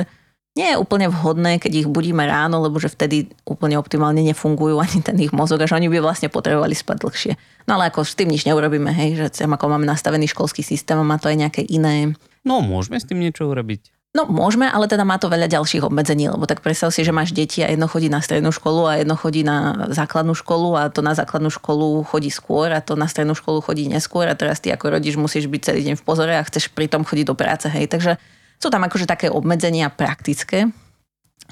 nie 0.55 0.71
je 0.71 0.79
úplne 0.79 1.11
vhodné, 1.11 1.59
keď 1.59 1.83
ich 1.83 1.89
budíme 1.91 2.23
ráno, 2.23 2.63
lebo 2.63 2.79
že 2.79 2.87
vtedy 2.87 3.27
úplne 3.43 3.75
optimálne 3.75 4.23
nefungujú 4.23 4.79
ani 4.79 5.03
ten 5.03 5.19
ich 5.19 5.35
mozog 5.35 5.59
a 5.59 5.67
že 5.67 5.75
oni 5.75 5.91
by 5.91 5.99
vlastne 5.99 6.31
potrebovali 6.31 6.79
spať 6.79 6.97
dlhšie. 7.03 7.33
No 7.67 7.75
ale 7.75 7.91
ako 7.91 8.07
s 8.07 8.15
tým 8.15 8.31
nič 8.31 8.47
neurobíme, 8.47 8.95
hej, 8.95 9.19
že 9.19 9.27
ako 9.43 9.67
máme 9.67 9.83
nastavený 9.83 10.31
školský 10.31 10.63
systém 10.63 10.95
a 10.95 11.03
má 11.03 11.19
to 11.19 11.27
aj 11.27 11.43
nejaké 11.43 11.63
iné. 11.67 12.15
No 12.47 12.63
môžeme 12.63 13.03
s 13.03 13.07
tým 13.09 13.19
niečo 13.19 13.51
urobiť. 13.51 13.91
No 14.15 14.31
môžeme, 14.31 14.71
ale 14.71 14.87
teda 14.87 15.03
má 15.03 15.19
to 15.19 15.27
veľa 15.27 15.51
ďalších 15.51 15.91
obmedzení, 15.91 16.31
lebo 16.31 16.47
tak 16.47 16.63
predstav 16.63 16.95
si, 16.95 17.03
že 17.03 17.11
máš 17.11 17.35
deti 17.35 17.67
a 17.67 17.69
jedno 17.75 17.91
chodí 17.91 18.07
na 18.07 18.23
strednú 18.23 18.55
školu 18.55 18.87
a 18.87 19.03
jedno 19.03 19.19
chodí 19.19 19.43
na 19.43 19.91
základnú 19.91 20.39
školu 20.39 20.79
a 20.79 20.87
to 20.87 21.03
na 21.03 21.19
základnú 21.19 21.51
školu 21.51 22.07
chodí 22.07 22.31
skôr 22.31 22.71
a 22.71 22.79
to 22.79 22.95
na 22.95 23.11
strednú 23.11 23.35
školu 23.35 23.59
chodí 23.59 23.91
neskôr 23.91 24.31
a 24.31 24.39
teraz 24.39 24.63
ty 24.63 24.71
ako 24.71 24.95
rodič 24.95 25.19
musíš 25.19 25.51
byť 25.51 25.61
celý 25.67 25.83
deň 25.91 25.95
v 25.99 26.07
pozore 26.07 26.31
a 26.31 26.47
chceš 26.47 26.71
pritom 26.71 27.03
chodiť 27.03 27.27
do 27.27 27.35
práce, 27.35 27.67
hej. 27.67 27.91
Takže 27.91 28.23
sú 28.59 28.69
tam 28.73 28.83
akože 28.85 29.05
také 29.05 29.29
obmedzenia 29.29 29.93
praktické. 29.93 30.71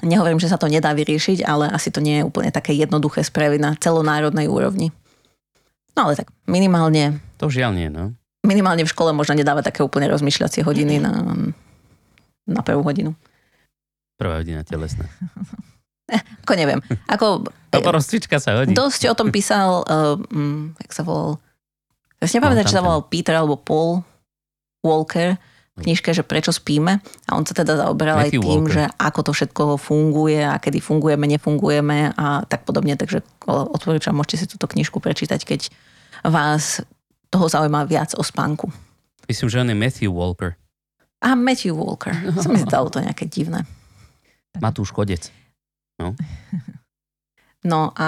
Nehovorím, 0.03 0.41
že 0.41 0.49
sa 0.49 0.59
to 0.59 0.67
nedá 0.67 0.91
vyriešiť, 0.91 1.45
ale 1.45 1.69
asi 1.69 1.93
to 1.93 2.03
nie 2.03 2.21
je 2.21 2.27
úplne 2.27 2.49
také 2.49 2.75
jednoduché 2.75 3.23
spraviť 3.23 3.59
na 3.61 3.71
celonárodnej 3.77 4.49
úrovni. 4.49 4.91
No 5.93 6.09
ale 6.09 6.17
tak 6.17 6.33
minimálne... 6.49 7.21
To 7.37 7.47
žiaľ 7.47 7.71
nie, 7.77 7.87
no. 7.87 8.17
Minimálne 8.43 8.83
v 8.83 8.91
škole 8.91 9.15
možno 9.15 9.37
nedávať 9.37 9.71
také 9.71 9.85
úplne 9.85 10.09
rozmýšľacie 10.11 10.65
hodiny 10.65 10.99
na, 10.99 11.23
na 12.49 12.61
prvú 12.65 12.83
hodinu. 12.83 13.15
Prvá 14.19 14.41
hodina 14.41 14.65
telesná. 14.65 15.07
Ako 16.43 16.53
neviem. 16.59 16.83
Ako, 17.07 17.47
to 17.71 17.89
rozcvička 17.89 18.37
sa 18.37 18.59
hodí. 18.59 18.75
Dosť 18.75 19.07
o 19.09 19.15
tom 19.15 19.31
písal, 19.31 19.87
uh, 19.87 20.19
um, 20.35 20.75
jak 20.81 20.91
sa 20.91 21.03
volal, 21.07 21.39
ja 22.19 22.25
si 22.27 22.35
nepamätám, 22.37 22.67
no, 22.67 22.69
či 22.69 22.75
sa 22.75 22.85
volal 22.85 23.03
Peter 23.07 23.35
alebo 23.35 23.55
Paul 23.55 24.03
Walker, 24.83 25.39
knižke, 25.73 26.13
že 26.13 26.21
prečo 26.21 26.53
spíme 26.53 27.01
a 27.01 27.31
on 27.33 27.49
sa 27.49 27.57
teda 27.57 27.73
zaoberal 27.73 28.21
aj 28.21 28.37
tým, 28.37 28.69
Walker. 28.69 28.73
že 28.77 28.83
ako 28.93 29.19
to 29.25 29.31
všetko 29.33 29.63
funguje 29.81 30.45
a 30.45 30.61
kedy 30.61 30.77
fungujeme, 30.77 31.25
nefungujeme 31.25 32.13
a 32.13 32.45
tak 32.45 32.61
podobne. 32.69 32.93
Takže 32.93 33.25
odporúčam, 33.49 34.13
môžete 34.13 34.45
si 34.45 34.45
túto 34.45 34.69
knižku 34.69 35.01
prečítať, 35.01 35.41
keď 35.41 35.73
vás 36.29 36.85
toho 37.33 37.49
zaujíma 37.49 37.89
viac 37.89 38.13
o 38.13 38.21
spánku. 38.21 38.69
Myslím, 39.25 39.49
že 39.49 39.59
on 39.65 39.71
je 39.73 39.77
Matthew 39.77 40.11
Walker. 40.13 40.53
A 41.23 41.33
Matthew 41.33 41.73
Walker. 41.73 42.13
Som 42.43 42.53
mi 42.53 42.61
zdalo 42.61 42.93
to 42.93 43.01
nejaké 43.01 43.25
divné. 43.25 43.65
Matúš 44.61 44.93
Kodec. 44.93 45.33
No. 45.97 46.13
no 47.71 47.89
a 47.97 48.07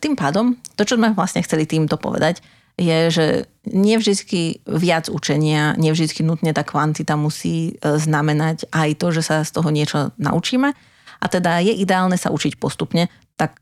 tým 0.00 0.16
pádom, 0.16 0.56
to, 0.78 0.88
čo 0.88 0.96
sme 0.96 1.12
vlastne 1.12 1.44
chceli 1.44 1.68
týmto 1.68 2.00
povedať, 2.00 2.40
je, 2.82 2.98
že 3.14 3.26
nevždy 3.70 4.66
viac 4.66 5.06
učenia, 5.06 5.78
nevždy 5.78 6.26
nutne 6.26 6.50
tá 6.50 6.66
kvantita 6.66 7.14
musí 7.14 7.78
e, 7.78 7.96
znamenať 7.96 8.66
aj 8.74 8.98
to, 8.98 9.14
že 9.14 9.22
sa 9.22 9.46
z 9.46 9.50
toho 9.54 9.70
niečo 9.70 10.10
naučíme. 10.18 10.74
A 11.22 11.26
teda 11.30 11.62
je 11.62 11.70
ideálne 11.78 12.18
sa 12.18 12.34
učiť 12.34 12.58
postupne, 12.58 13.06
tak 13.38 13.54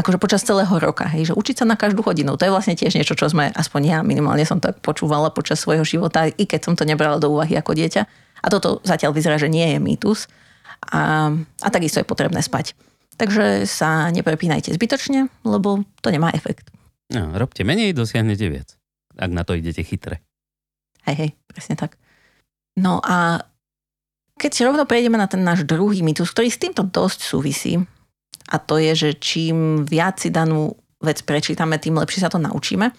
akože 0.00 0.16
počas 0.16 0.40
celého 0.40 0.72
roka, 0.80 1.04
hej, 1.04 1.30
že 1.30 1.36
učiť 1.36 1.62
sa 1.62 1.68
na 1.68 1.76
každú 1.76 2.00
hodinu, 2.00 2.40
to 2.40 2.48
je 2.48 2.54
vlastne 2.54 2.72
tiež 2.72 2.96
niečo, 2.96 3.12
čo 3.12 3.28
sme, 3.28 3.52
aspoň 3.52 3.80
ja 3.84 3.98
minimálne 4.00 4.42
som 4.48 4.56
tak 4.56 4.80
počúvala 4.80 5.28
počas 5.28 5.60
svojho 5.60 5.84
života, 5.84 6.26
i 6.26 6.48
keď 6.48 6.60
som 6.64 6.74
to 6.74 6.88
nebrala 6.88 7.20
do 7.20 7.28
úvahy 7.28 7.52
ako 7.60 7.76
dieťa. 7.76 8.02
A 8.42 8.46
toto 8.50 8.82
zatiaľ 8.82 9.14
vyzerá, 9.14 9.36
že 9.38 9.52
nie 9.52 9.76
je 9.76 9.78
mýtus. 9.78 10.26
A, 10.90 11.30
a 11.62 11.68
takisto 11.70 12.02
je 12.02 12.08
potrebné 12.08 12.42
spať. 12.42 12.74
Takže 13.14 13.70
sa 13.70 14.10
neprepínajte 14.10 14.74
zbytočne, 14.74 15.30
lebo 15.46 15.86
to 16.02 16.08
nemá 16.10 16.34
efekt. 16.34 16.66
No, 17.12 17.36
robte 17.36 17.62
menej, 17.62 17.92
dosiahnete 17.92 18.48
viac. 18.48 18.74
Ak 19.20 19.28
na 19.28 19.44
to 19.44 19.52
idete 19.52 19.84
chytre. 19.84 20.24
Hej, 21.04 21.16
hej, 21.18 21.30
presne 21.44 21.76
tak. 21.76 22.00
No 22.80 23.04
a 23.04 23.44
keď 24.40 24.50
si 24.50 24.64
rovno 24.64 24.88
prejdeme 24.88 25.20
na 25.20 25.28
ten 25.28 25.44
náš 25.44 25.68
druhý 25.68 26.00
mýtus, 26.00 26.32
ktorý 26.32 26.48
s 26.48 26.58
týmto 26.58 26.82
dosť 26.88 27.20
súvisí, 27.20 27.76
a 28.48 28.56
to 28.56 28.80
je, 28.80 28.92
že 28.96 29.10
čím 29.20 29.84
viac 29.84 30.18
si 30.18 30.32
danú 30.32 30.72
vec 31.04 31.20
prečítame, 31.22 31.76
tým 31.76 32.00
lepšie 32.00 32.24
sa 32.24 32.32
to 32.32 32.40
naučíme, 32.40 32.90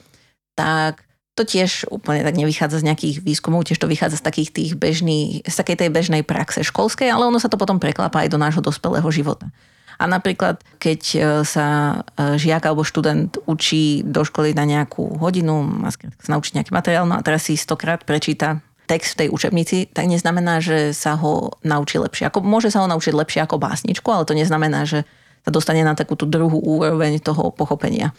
tak 0.54 1.02
to 1.34 1.42
tiež 1.42 1.90
úplne 1.90 2.22
tak 2.22 2.38
nevychádza 2.38 2.86
z 2.86 2.88
nejakých 2.94 3.16
výskumov, 3.26 3.66
tiež 3.66 3.82
to 3.82 3.90
vychádza 3.90 4.22
z 4.22 4.26
takých 4.30 4.50
tých 4.54 4.72
bežných, 4.78 5.42
z 5.42 5.56
takej 5.56 5.78
tej 5.82 5.90
bežnej 5.90 6.22
praxe 6.22 6.62
školskej, 6.62 7.10
ale 7.10 7.26
ono 7.26 7.42
sa 7.42 7.50
to 7.50 7.58
potom 7.58 7.82
preklápa 7.82 8.22
aj 8.22 8.30
do 8.30 8.38
nášho 8.38 8.62
dospelého 8.62 9.10
života. 9.10 9.50
A 9.98 10.04
napríklad, 10.10 10.62
keď 10.82 11.02
e, 11.14 11.20
sa 11.46 12.00
e, 12.18 12.38
žiak 12.40 12.66
alebo 12.66 12.88
študent 12.88 13.38
učí 13.46 14.02
do 14.02 14.26
školy 14.26 14.58
na 14.58 14.66
nejakú 14.66 15.18
hodinu, 15.22 15.86
sa 16.22 16.30
naučiť 16.34 16.62
nejaký 16.62 16.72
materiál, 16.74 17.06
no 17.06 17.18
a 17.18 17.26
teraz 17.26 17.50
si 17.50 17.58
stokrát 17.58 18.02
prečíta 18.02 18.62
text 18.86 19.16
v 19.16 19.26
tej 19.26 19.28
učebnici, 19.32 19.78
tak 19.90 20.12
neznamená, 20.12 20.60
že 20.60 20.92
sa 20.92 21.16
ho 21.16 21.56
naučí 21.64 21.96
lepšie. 21.98 22.28
Ako, 22.28 22.44
môže 22.44 22.70
sa 22.70 22.84
ho 22.84 22.92
naučiť 22.92 23.14
lepšie 23.16 23.40
ako 23.48 23.62
básničku, 23.62 24.08
ale 24.12 24.28
to 24.28 24.36
neznamená, 24.36 24.84
že 24.84 25.08
sa 25.44 25.50
dostane 25.52 25.84
na 25.84 25.96
takúto 25.96 26.28
druhú 26.28 26.60
úroveň 26.60 27.20
toho 27.20 27.52
pochopenia. 27.52 28.12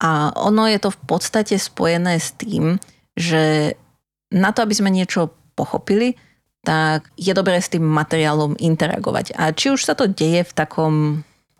A 0.00 0.32
ono 0.36 0.68
je 0.68 0.80
to 0.80 0.92
v 0.92 1.00
podstate 1.08 1.56
spojené 1.56 2.20
s 2.20 2.36
tým, 2.36 2.76
že 3.16 3.76
na 4.34 4.50
to, 4.50 4.66
aby 4.66 4.74
sme 4.74 4.90
niečo 4.90 5.32
pochopili, 5.54 6.18
tak 6.64 7.12
je 7.20 7.36
dobré 7.36 7.60
s 7.60 7.68
tým 7.68 7.84
materiálom 7.84 8.56
interagovať. 8.56 9.36
A 9.36 9.52
či 9.52 9.70
už 9.70 9.84
sa 9.84 9.92
to 9.92 10.08
deje 10.08 10.48
v 10.48 10.52
takom 10.56 10.94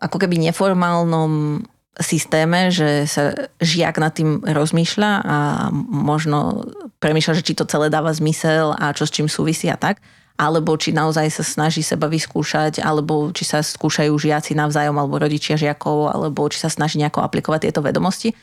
ako 0.00 0.16
keby 0.16 0.40
neformálnom 0.40 1.64
systéme, 1.94 2.75
že 2.75 3.06
sa 3.06 3.30
žiak 3.62 4.02
nad 4.02 4.11
tým 4.11 4.42
rozmýšľa 4.42 5.11
a 5.23 5.38
možno 5.87 6.66
premýšľa, 6.99 7.38
že 7.38 7.46
či 7.46 7.54
to 7.54 7.68
celé 7.70 7.87
dáva 7.87 8.11
zmysel 8.11 8.75
a 8.75 8.90
čo 8.90 9.06
s 9.06 9.14
čím 9.14 9.30
súvisí 9.30 9.70
a 9.70 9.78
tak, 9.78 10.02
alebo 10.34 10.75
či 10.75 10.90
naozaj 10.90 11.30
sa 11.30 11.44
snaží 11.46 11.87
seba 11.87 12.11
vyskúšať, 12.11 12.82
alebo 12.82 13.30
či 13.30 13.46
sa 13.46 13.62
skúšajú 13.62 14.11
žiaci 14.11 14.58
navzájom, 14.58 14.99
alebo 14.99 15.23
rodičia 15.23 15.54
žiakov, 15.54 16.11
alebo 16.11 16.50
či 16.50 16.58
sa 16.58 16.66
snaží 16.66 16.99
nejako 16.99 17.23
aplikovať 17.23 17.70
tieto 17.70 17.78
vedomosti 17.78 18.34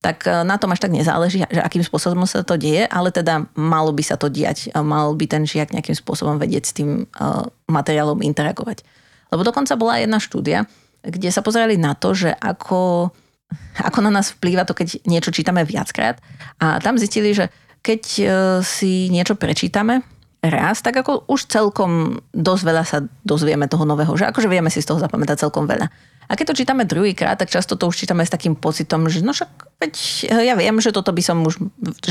tak 0.00 0.24
e, 0.24 0.32
na 0.48 0.56
tom 0.56 0.72
až 0.72 0.80
tak 0.80 0.96
nezáleží, 0.96 1.44
že 1.44 1.60
akým 1.60 1.84
spôsobom 1.84 2.24
sa 2.24 2.40
to 2.40 2.56
deje, 2.56 2.88
ale 2.88 3.12
teda 3.12 3.46
malo 3.52 3.92
by 3.92 4.00
sa 4.00 4.16
to 4.16 4.32
diať. 4.32 4.72
Mal 4.72 5.12
by 5.12 5.24
ten 5.28 5.44
žiak 5.44 5.76
nejakým 5.76 5.94
spôsobom 5.94 6.40
vedieť 6.40 6.64
s 6.64 6.72
tým 6.72 7.04
e, 7.04 7.24
materiálom 7.68 8.24
interagovať. 8.24 8.82
Lebo 9.30 9.44
dokonca 9.44 9.76
bola 9.76 10.00
jedna 10.00 10.18
štúdia, 10.18 10.64
kde 11.04 11.28
sa 11.28 11.44
pozerali 11.44 11.76
na 11.76 11.92
to, 11.92 12.16
že 12.16 12.32
ako, 12.32 13.12
ako 13.76 13.98
na 14.00 14.10
nás 14.10 14.32
vplýva 14.32 14.64
to, 14.64 14.72
keď 14.72 15.04
niečo 15.04 15.30
čítame 15.30 15.62
viackrát. 15.68 16.16
A 16.58 16.80
tam 16.80 16.96
zistili, 16.96 17.36
že 17.36 17.52
keď 17.84 18.02
e, 18.18 18.24
si 18.64 19.12
niečo 19.12 19.36
prečítame 19.36 20.00
raz, 20.40 20.80
tak 20.80 20.96
ako 20.96 21.28
už 21.28 21.52
celkom 21.52 22.24
dosť 22.32 22.62
veľa 22.64 22.84
sa 22.88 23.04
dozvieme 23.28 23.68
toho 23.68 23.84
nového, 23.84 24.16
že 24.16 24.24
akože 24.32 24.48
vieme 24.48 24.72
si 24.72 24.80
z 24.80 24.88
toho 24.88 24.96
zapamätať 24.96 25.44
celkom 25.44 25.68
veľa. 25.68 25.92
A 26.30 26.32
keď 26.32 26.54
to 26.54 26.58
čítame 26.64 26.88
druhýkrát, 26.88 27.36
tak 27.36 27.52
často 27.52 27.76
to 27.76 27.90
už 27.90 28.00
čítame 28.00 28.24
s 28.24 28.32
takým 28.32 28.56
pocitom, 28.56 29.04
že 29.10 29.20
no 29.20 29.36
však 29.36 29.69
veď 29.80 29.94
eh, 30.28 30.52
ja 30.52 30.54
viem, 30.54 30.76
že 30.78 30.92
toto 30.92 31.10
by 31.10 31.22
som 31.24 31.42
už, 31.42 31.58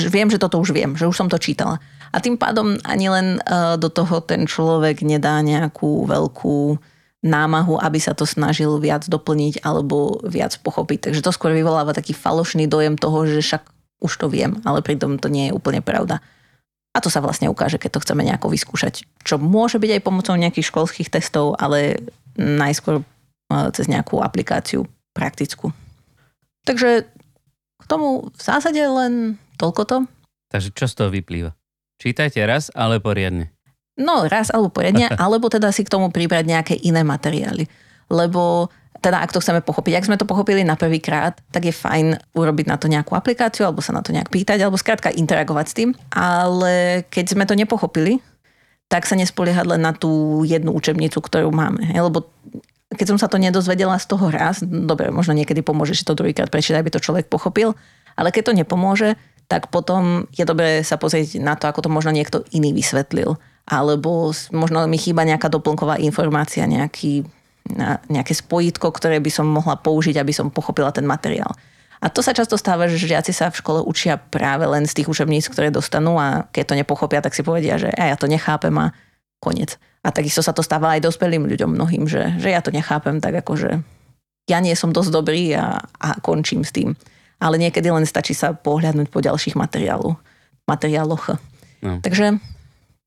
viem, 0.10 0.28
že 0.28 0.42
toto 0.42 0.58
už 0.58 0.74
viem, 0.74 0.98
že 0.98 1.06
už 1.06 1.16
som 1.16 1.30
to 1.30 1.38
čítala. 1.38 1.78
A 2.10 2.18
tým 2.18 2.42
pádom 2.42 2.76
ani 2.84 3.08
len 3.08 3.28
eh, 3.40 3.78
do 3.78 3.88
toho 3.88 4.20
ten 4.26 4.50
človek 4.50 5.06
nedá 5.06 5.40
nejakú 5.46 6.10
veľkú 6.10 6.82
námahu, 7.20 7.76
aby 7.84 8.00
sa 8.00 8.16
to 8.16 8.24
snažil 8.24 8.80
viac 8.80 9.04
doplniť 9.06 9.62
alebo 9.62 10.24
viac 10.24 10.56
pochopiť. 10.64 11.12
Takže 11.12 11.22
to 11.22 11.36
skôr 11.36 11.52
vyvoláva 11.52 11.92
taký 11.92 12.16
falošný 12.16 12.66
dojem 12.66 12.96
toho, 12.96 13.28
že 13.28 13.44
však 13.44 13.64
už 14.00 14.14
to 14.16 14.32
viem, 14.32 14.64
ale 14.64 14.80
pritom 14.80 15.20
to 15.20 15.28
nie 15.28 15.52
je 15.52 15.56
úplne 15.56 15.84
pravda. 15.84 16.24
A 16.96 17.04
to 17.04 17.12
sa 17.12 17.20
vlastne 17.20 17.52
ukáže, 17.52 17.76
keď 17.76 18.00
to 18.00 18.04
chceme 18.08 18.24
nejako 18.24 18.48
vyskúšať. 18.50 19.04
Čo 19.28 19.36
môže 19.36 19.78
byť 19.78 20.00
aj 20.00 20.06
pomocou 20.08 20.34
nejakých 20.40 20.72
školských 20.72 21.12
testov, 21.12 21.60
ale 21.60 22.00
najskôr 22.40 23.04
cez 23.76 23.92
nejakú 23.92 24.24
aplikáciu 24.24 24.88
praktickú. 25.12 25.76
Takže 26.64 27.04
k 27.80 27.84
tomu 27.88 28.28
v 28.30 28.42
zásade 28.42 28.80
len 28.80 29.40
toľko 29.56 29.82
to. 29.88 29.98
Takže 30.52 30.70
čo 30.76 30.86
z 30.86 30.94
toho 31.00 31.10
vyplýva? 31.10 31.56
Čítajte 32.00 32.44
raz, 32.44 32.72
ale 32.76 33.00
poriadne. 33.00 33.52
No, 34.00 34.28
raz 34.32 34.48
alebo 34.52 34.72
poriadne, 34.72 35.12
alebo 35.24 35.52
teda 35.52 35.72
si 35.76 35.84
k 35.84 35.92
tomu 35.92 36.12
pribrať 36.12 36.46
nejaké 36.48 36.76
iné 36.80 37.04
materiály. 37.04 37.68
Lebo 38.08 38.72
teda 39.00 39.24
ak 39.24 39.32
to 39.32 39.40
chceme 39.40 39.64
pochopiť, 39.64 39.94
ak 39.96 40.08
sme 40.12 40.20
to 40.20 40.28
pochopili 40.28 40.64
na 40.68 40.76
prvýkrát, 40.76 41.40
tak 41.56 41.68
je 41.68 41.76
fajn 41.76 42.36
urobiť 42.36 42.66
na 42.68 42.76
to 42.76 42.92
nejakú 42.92 43.16
aplikáciu, 43.16 43.64
alebo 43.64 43.80
sa 43.80 43.96
na 43.96 44.04
to 44.04 44.12
nejak 44.12 44.28
pýtať, 44.28 44.60
alebo 44.60 44.76
skrátka 44.76 45.12
interagovať 45.12 45.66
s 45.72 45.76
tým. 45.76 45.90
Ale 46.12 47.04
keď 47.08 47.26
sme 47.32 47.48
to 47.48 47.56
nepochopili, 47.56 48.20
tak 48.92 49.08
sa 49.08 49.16
nespoliehať 49.16 49.66
len 49.70 49.82
na 49.86 49.96
tú 49.96 50.44
jednu 50.44 50.76
učebnicu, 50.76 51.22
ktorú 51.22 51.54
máme. 51.54 51.94
Lebo 51.96 52.28
keď 52.90 53.06
som 53.06 53.20
sa 53.22 53.30
to 53.30 53.38
nedozvedela 53.38 54.02
z 54.02 54.10
toho 54.10 54.34
raz, 54.34 54.66
dobre, 54.66 55.14
možno 55.14 55.38
niekedy 55.38 55.62
pomôže 55.62 55.94
si 55.94 56.02
to 56.02 56.18
druhýkrát 56.18 56.50
prečítať, 56.50 56.82
aby 56.82 56.90
to 56.90 57.04
človek 57.04 57.30
pochopil, 57.30 57.78
ale 58.18 58.34
keď 58.34 58.50
to 58.50 58.58
nepomôže, 58.58 59.10
tak 59.50 59.70
potom 59.74 60.30
je 60.34 60.46
dobré 60.46 60.82
sa 60.86 60.98
pozrieť 60.98 61.42
na 61.42 61.58
to, 61.58 61.70
ako 61.70 61.86
to 61.86 61.90
možno 61.90 62.14
niekto 62.14 62.46
iný 62.54 62.70
vysvetlil. 62.74 63.38
Alebo 63.66 64.30
možno 64.54 64.86
mi 64.86 64.98
chýba 64.98 65.26
nejaká 65.26 65.50
doplnková 65.50 66.02
informácia, 66.02 66.70
nejaký, 66.70 67.26
nejaké 68.10 68.34
spojitko, 68.34 68.94
ktoré 68.94 69.18
by 69.18 69.32
som 69.34 69.50
mohla 69.50 69.78
použiť, 69.78 70.22
aby 70.22 70.34
som 70.34 70.54
pochopila 70.54 70.94
ten 70.94 71.06
materiál. 71.06 71.50
A 72.00 72.08
to 72.08 72.24
sa 72.24 72.32
často 72.32 72.56
stáva, 72.56 72.88
že 72.88 73.02
žiaci 73.02 73.34
sa 73.36 73.52
v 73.52 73.60
škole 73.60 73.82
učia 73.84 74.16
práve 74.16 74.64
len 74.70 74.88
z 74.88 75.02
tých 75.02 75.12
učebníc, 75.12 75.52
ktoré 75.52 75.68
dostanú 75.74 76.16
a 76.16 76.48
keď 76.54 76.64
to 76.64 76.80
nepochopia, 76.80 77.20
tak 77.20 77.36
si 77.36 77.44
povedia, 77.44 77.76
že 77.76 77.92
ja 77.92 78.16
to 78.16 78.30
nechápem 78.30 78.72
a 78.80 78.96
koniec. 79.40 79.80
A 80.04 80.12
takisto 80.16 80.40
sa 80.40 80.56
to 80.56 80.64
stáva 80.64 80.96
aj 80.96 81.04
dospelým 81.04 81.48
ľuďom 81.48 81.76
mnohým, 81.76 82.08
že, 82.08 82.36
že 82.40 82.52
ja 82.52 82.64
to 82.64 82.72
nechápem 82.72 83.20
tak 83.20 83.44
ako, 83.44 83.54
že 83.60 83.72
ja 84.48 84.60
nie 84.64 84.74
som 84.76 84.96
dosť 84.96 85.12
dobrý 85.12 85.52
a, 85.56 85.80
a 85.80 86.08
končím 86.24 86.64
s 86.64 86.72
tým. 86.72 86.96
Ale 87.40 87.56
niekedy 87.56 87.88
len 87.88 88.04
stačí 88.04 88.36
sa 88.36 88.52
pohľadnúť 88.52 89.08
po 89.08 89.24
ďalších 89.24 89.56
materiálu, 89.56 90.16
materiáloch. 90.68 91.40
No. 91.84 92.04
Takže... 92.04 92.40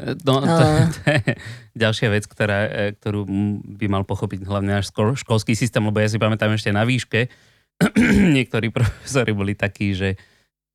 No, 0.03 0.41
to, 0.41 0.41
uh, 0.41 0.89
to 0.97 1.01
je 1.05 1.37
ďalšia 1.77 2.09
vec, 2.11 2.25
ktorá, 2.27 2.59
e, 2.67 2.71
ktorú 2.97 3.29
by 3.77 3.87
mal 3.93 4.03
pochopiť 4.03 4.43
hlavne 4.49 4.81
náš 4.81 4.91
školský 4.93 5.53
systém, 5.53 5.85
lebo 5.85 6.01
ja 6.01 6.09
si 6.09 6.17
pamätám 6.17 6.51
ešte 6.57 6.73
na 6.73 6.83
výške, 6.83 7.29
niektorí 8.37 8.73
profesori 8.73 9.33
boli 9.37 9.53
takí, 9.53 9.93
že 9.93 10.17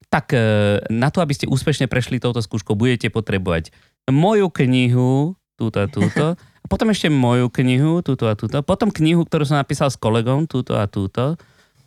tak 0.07 0.31
e, 0.31 0.39
na 0.93 1.11
to, 1.11 1.19
aby 1.19 1.33
ste 1.35 1.49
úspešne 1.49 1.91
prešli 1.91 2.21
touto 2.21 2.39
skúškou, 2.39 2.77
budete 2.77 3.11
potrebovať 3.11 3.73
moju 4.07 4.47
knihu, 4.53 5.35
túto 5.57 5.81
a 5.81 5.89
túto, 5.89 6.37
a 6.37 6.65
potom 6.69 6.93
ešte 6.93 7.09
moju 7.09 7.49
knihu, 7.49 8.05
túto 8.05 8.29
a 8.29 8.37
túto, 8.37 8.61
potom 8.61 8.93
knihu, 8.93 9.25
ktorú 9.25 9.43
som 9.43 9.57
napísal 9.57 9.89
s 9.89 9.97
kolegom, 9.97 10.45
túto 10.45 10.77
a 10.77 10.85
túto, 10.85 11.35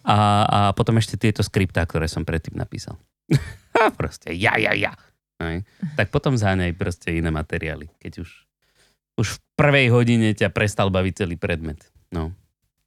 a, 0.02 0.18
a 0.44 0.58
potom 0.74 0.96
ešte 0.98 1.20
tieto 1.20 1.44
skriptá, 1.44 1.84
ktoré 1.86 2.10
som 2.10 2.26
predtým 2.26 2.56
napísal. 2.56 2.98
a 3.76 3.92
proste, 3.98 4.34
ja, 4.34 4.58
ja, 4.58 4.74
ja. 4.74 4.92
Aj. 5.40 5.64
Tak 5.96 6.12
potom 6.12 6.36
záňaj 6.36 6.76
proste 6.76 7.16
iné 7.16 7.32
materiály, 7.32 7.88
keď 7.96 8.26
už, 8.26 8.30
už 9.16 9.26
v 9.36 9.38
prvej 9.56 9.88
hodine 9.88 10.36
ťa 10.36 10.52
prestal 10.52 10.92
baviť 10.92 11.24
celý 11.24 11.40
predmet. 11.40 11.80
No, 12.12 12.36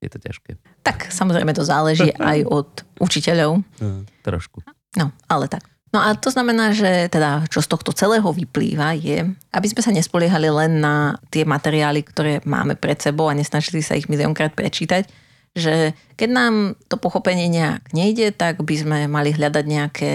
je 0.04 0.10
to 0.12 0.22
ťažké. 0.22 0.62
Tak, 0.86 1.10
samozrejme 1.10 1.56
to 1.58 1.66
záleží 1.66 2.14
aj 2.34 2.46
od 2.46 2.70
učiteľov. 3.02 3.66
No, 3.82 4.06
trošku. 4.22 4.62
No, 4.94 5.10
ale 5.26 5.50
tak. 5.50 5.73
No 5.94 6.02
a 6.02 6.18
to 6.18 6.34
znamená, 6.34 6.74
že 6.74 7.06
teda 7.14 7.46
čo 7.54 7.62
z 7.62 7.70
tohto 7.70 7.94
celého 7.94 8.26
vyplýva 8.26 8.98
je, 8.98 9.30
aby 9.54 9.68
sme 9.70 9.82
sa 9.86 9.94
nespoliehali 9.94 10.50
len 10.50 10.82
na 10.82 11.22
tie 11.30 11.46
materiály, 11.46 12.02
ktoré 12.02 12.42
máme 12.50 12.74
pred 12.74 12.98
sebou 12.98 13.30
a 13.30 13.38
nesnažili 13.38 13.86
sa 13.86 13.94
ich 13.94 14.10
miliónkrát 14.10 14.58
prečítať, 14.58 15.06
že 15.54 15.94
keď 16.18 16.30
nám 16.34 16.54
to 16.90 16.98
pochopenie 16.98 17.46
nejak 17.46 17.94
nejde, 17.94 18.34
tak 18.34 18.66
by 18.66 18.74
sme 18.74 18.98
mali 19.06 19.38
hľadať 19.38 19.66
nejaké 19.70 20.12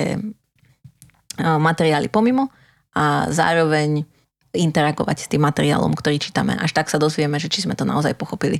materiály 1.38 2.10
pomimo 2.10 2.50
a 2.98 3.30
zároveň 3.30 4.02
interagovať 4.50 5.16
s 5.22 5.30
tým 5.30 5.46
materiálom, 5.46 5.94
ktorý 5.94 6.18
čítame. 6.18 6.58
Až 6.58 6.74
tak 6.74 6.90
sa 6.90 6.98
dozvieme, 6.98 7.38
že 7.38 7.46
či 7.46 7.62
sme 7.62 7.78
to 7.78 7.86
naozaj 7.86 8.18
pochopili. 8.18 8.58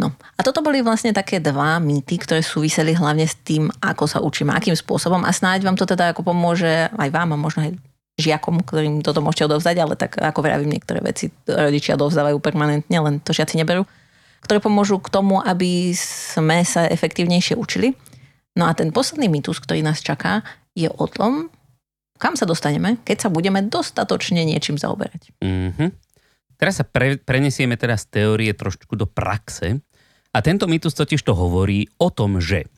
No 0.00 0.14
a 0.16 0.40
toto 0.40 0.64
boli 0.64 0.80
vlastne 0.80 1.12
také 1.12 1.38
dva 1.38 1.76
mýty, 1.78 2.16
ktoré 2.16 2.40
súviseli 2.40 2.96
hlavne 2.96 3.28
s 3.28 3.36
tým, 3.44 3.68
ako 3.80 4.04
sa 4.08 4.18
učíme, 4.24 4.50
akým 4.50 4.74
spôsobom 4.74 5.22
a 5.22 5.30
snáď 5.30 5.68
vám 5.68 5.76
to 5.78 5.84
teda 5.84 6.10
ako 6.10 6.26
pomôže 6.26 6.88
aj 6.90 7.08
vám 7.12 7.36
a 7.36 7.38
možno 7.38 7.68
aj 7.68 7.76
žiakom, 8.20 8.60
ktorým 8.60 9.00
toto 9.00 9.24
môžete 9.24 9.48
odovzdať, 9.48 9.76
ale 9.80 9.94
tak 9.96 10.20
ako 10.20 10.44
vravím, 10.44 10.76
niektoré 10.76 11.00
veci 11.00 11.32
rodičia 11.48 11.96
odovzdávajú 11.96 12.36
permanentne, 12.44 12.98
len 13.00 13.20
to 13.24 13.32
žiaci 13.32 13.56
neberú. 13.56 13.88
ktoré 14.42 14.58
pomôžu 14.58 14.98
k 14.98 15.08
tomu, 15.08 15.38
aby 15.38 15.94
sme 15.94 16.66
sa 16.66 16.90
efektívnejšie 16.90 17.54
učili. 17.54 17.94
No 18.58 18.68
a 18.68 18.74
ten 18.74 18.90
posledný 18.90 19.30
mýtus, 19.30 19.62
ktorý 19.62 19.80
nás 19.86 20.02
čaká, 20.02 20.42
je 20.74 20.90
o 20.90 21.06
tom, 21.08 21.48
kam 22.18 22.34
sa 22.34 22.44
dostaneme, 22.44 23.00
keď 23.06 23.26
sa 23.26 23.28
budeme 23.32 23.62
dostatočne 23.64 24.42
niečím 24.44 24.76
zaoberať. 24.76 25.32
Mm-hmm. 25.40 25.88
Teraz 26.62 26.78
sa 26.78 26.86
pre, 26.86 27.18
prenesieme 27.18 27.74
teraz 27.74 28.06
z 28.06 28.22
teórie 28.22 28.54
trošku 28.54 28.94
do 28.94 29.10
praxe. 29.10 29.82
A 30.30 30.38
tento 30.46 30.70
mýtus 30.70 30.94
totiž 30.94 31.18
to 31.26 31.34
hovorí 31.34 31.90
o 31.98 32.06
tom, 32.14 32.38
že 32.38 32.70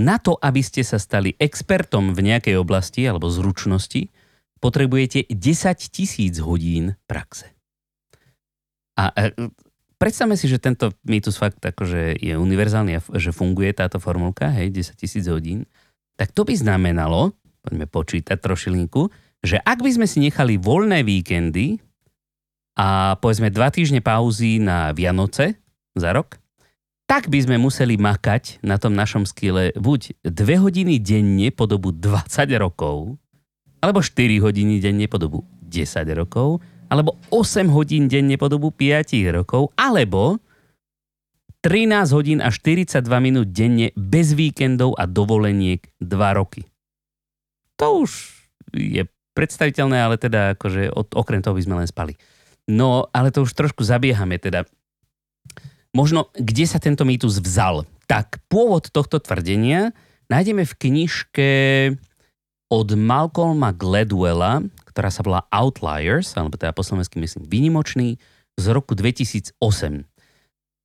na 0.00 0.16
to, 0.16 0.40
aby 0.40 0.64
ste 0.64 0.80
sa 0.80 0.96
stali 0.96 1.36
expertom 1.36 2.16
v 2.16 2.32
nejakej 2.32 2.56
oblasti 2.56 3.04
alebo 3.04 3.28
zručnosti, 3.28 4.08
potrebujete 4.56 5.28
10 5.28 5.36
tisíc 5.92 6.40
hodín 6.40 6.96
praxe. 7.04 7.52
A 8.96 9.12
predstavme 10.00 10.40
si, 10.40 10.48
že 10.48 10.56
tento 10.56 10.96
mýtus 11.04 11.36
fakt 11.36 11.60
akože 11.60 12.16
je 12.16 12.40
univerzálny 12.40 12.92
a 12.96 13.00
že 13.20 13.36
funguje 13.36 13.76
táto 13.76 14.00
formulka, 14.00 14.48
hej, 14.48 14.72
10 14.72 14.96
tisíc 14.96 15.28
hodín, 15.28 15.68
tak 16.16 16.32
to 16.32 16.48
by 16.48 16.56
znamenalo, 16.56 17.36
poďme 17.60 17.84
počítať 17.84 18.40
trošilinku, 18.40 19.12
že 19.44 19.60
ak 19.60 19.84
by 19.84 19.90
sme 19.92 20.08
si 20.08 20.24
nechali 20.24 20.56
voľné 20.56 21.04
víkendy, 21.04 21.84
a 22.76 23.16
povedzme 23.16 23.48
dva 23.48 23.72
týždne 23.72 24.04
pauzy 24.04 24.60
na 24.60 24.92
Vianoce 24.92 25.56
za 25.96 26.12
rok, 26.12 26.36
tak 27.08 27.32
by 27.32 27.38
sme 27.40 27.56
museli 27.56 27.96
makať 27.96 28.60
na 28.60 28.76
tom 28.76 28.92
našom 28.92 29.24
skile 29.24 29.72
buď 29.78 30.20
2 30.26 30.60
hodiny 30.60 31.00
denne 31.00 31.48
po 31.54 31.64
dobu 31.64 31.94
20 31.94 32.52
rokov, 32.60 33.16
alebo 33.80 34.04
4 34.04 34.44
hodiny 34.44 34.82
denne 34.82 35.08
po 35.08 35.16
dobu 35.16 35.46
10 35.64 36.04
rokov, 36.12 36.60
alebo 36.92 37.16
8 37.32 37.72
hodín 37.72 38.12
denne 38.12 38.36
po 38.36 38.50
dobu 38.52 38.74
5 38.74 39.16
rokov, 39.32 39.72
alebo 39.78 40.36
13 41.64 42.14
hodín 42.14 42.38
a 42.44 42.52
42 42.52 43.02
minút 43.18 43.50
denne 43.50 43.90
bez 43.96 44.36
víkendov 44.36 44.94
a 45.00 45.08
dovoleniek 45.08 45.82
2 45.98 46.38
roky. 46.38 46.62
To 47.80 48.06
už 48.06 48.10
je 48.74 49.06
predstaviteľné, 49.34 49.98
ale 49.98 50.16
teda 50.18 50.58
akože 50.58 50.90
okrem 51.14 51.40
toho 51.42 51.54
by 51.54 51.62
sme 51.62 51.78
len 51.82 51.88
spali. 51.88 52.14
No, 52.66 53.06
ale 53.14 53.30
to 53.30 53.46
už 53.46 53.54
trošku 53.54 53.86
zabiehame 53.86 54.42
teda. 54.42 54.66
Možno, 55.94 56.28
kde 56.34 56.66
sa 56.66 56.82
tento 56.82 57.06
mýtus 57.06 57.38
vzal? 57.38 57.86
Tak 58.10 58.42
pôvod 58.50 58.90
tohto 58.90 59.22
tvrdenia 59.22 59.94
nájdeme 60.26 60.66
v 60.66 60.74
knižke 60.74 61.50
od 62.66 62.88
Malcolma 62.98 63.70
Gladwella, 63.70 64.66
ktorá 64.90 65.08
sa 65.08 65.22
volá 65.22 65.46
Outliers, 65.54 66.34
alebo 66.34 66.58
teda 66.58 66.74
po 66.74 66.82
slovensky 66.82 67.22
myslím 67.22 67.46
Výnimočný, 67.46 68.18
z 68.56 68.66
roku 68.72 68.96
2008. 68.96 69.54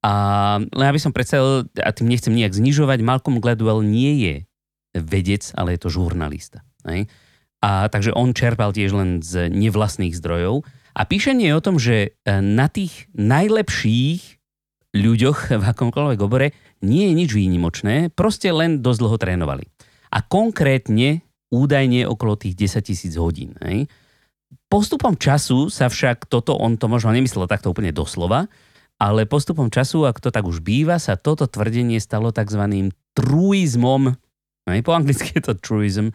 A 0.01 0.13
len 0.59 0.87
aby 0.89 0.99
som 0.99 1.13
predstavil, 1.13 1.69
a 1.77 1.89
tým 1.93 2.09
nechcem 2.09 2.33
nejak 2.33 2.57
znižovať, 2.57 2.99
Malcolm 3.05 3.39
Gladwell 3.39 3.85
nie 3.85 4.13
je 4.19 4.35
vedec, 4.97 5.53
ale 5.55 5.77
je 5.77 5.79
to 5.87 5.93
žurnalista. 5.93 6.65
Ne? 6.83 7.07
A 7.61 7.87
takže 7.87 8.11
on 8.11 8.33
čerpal 8.33 8.73
tiež 8.73 8.91
len 8.91 9.21
z 9.21 9.47
nevlastných 9.53 10.17
zdrojov. 10.17 10.65
A 10.91 11.07
píšenie 11.07 11.51
je 11.51 11.57
o 11.57 11.63
tom, 11.63 11.79
že 11.79 11.95
e, 11.97 12.39
na 12.43 12.67
tých 12.67 13.07
najlepších 13.15 14.41
ľuďoch 14.91 15.39
v 15.61 15.63
akomkoľvek 15.63 16.19
obore 16.19 16.51
nie 16.83 17.07
je 17.07 17.13
nič 17.15 17.29
výnimočné, 17.31 18.11
proste 18.11 18.51
len 18.51 18.83
dosť 18.83 18.99
dlho 18.99 19.17
trénovali. 19.17 19.65
A 20.11 20.19
konkrétne 20.25 21.23
údajne 21.51 22.07
okolo 22.07 22.35
tých 22.35 22.55
10 22.55 22.83
tisíc 22.83 23.13
hodín. 23.15 23.55
Hej. 23.63 23.87
Postupom 24.67 25.15
času 25.15 25.71
sa 25.71 25.87
však 25.87 26.27
toto, 26.27 26.55
on 26.59 26.75
to 26.75 26.91
možno 26.91 27.15
nemyslel 27.15 27.47
takto 27.47 27.71
úplne 27.71 27.95
doslova, 27.95 28.51
ale 28.99 29.27
postupom 29.27 29.71
času, 29.71 30.03
ak 30.07 30.19
to 30.19 30.31
tak 30.31 30.43
už 30.43 30.59
býva, 30.59 30.99
sa 30.99 31.15
toto 31.15 31.47
tvrdenie 31.47 31.99
stalo 32.03 32.35
tzv. 32.35 32.91
truizmom. 33.15 34.15
Hej, 34.67 34.81
po 34.83 34.91
anglicky 34.91 35.39
je 35.39 35.43
to 35.43 35.53
truism. 35.55 36.11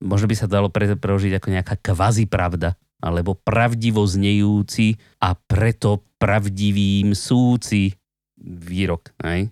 Možno 0.00 0.26
by 0.26 0.36
sa 0.36 0.50
dalo 0.50 0.72
preložiť 0.72 1.38
ako 1.38 1.48
nejaká 1.52 1.74
kvazi 1.78 2.26
pravda 2.26 2.74
alebo 2.98 3.38
pravdivo 3.38 4.02
znejúci 4.02 4.98
a 5.22 5.34
preto 5.38 6.02
pravdivým 6.18 7.14
súci 7.14 7.94
výrok. 8.42 9.14
Aj? 9.22 9.46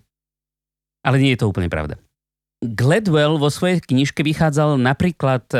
Ale 1.07 1.17
nie 1.23 1.31
je 1.35 1.39
to 1.39 1.49
úplne 1.51 1.71
pravda. 1.71 1.95
Gladwell 2.57 3.37
vo 3.37 3.53
svojej 3.53 3.77
knižke 3.77 4.25
vychádzal 4.25 4.81
napríklad 4.81 5.45
e, 5.53 5.59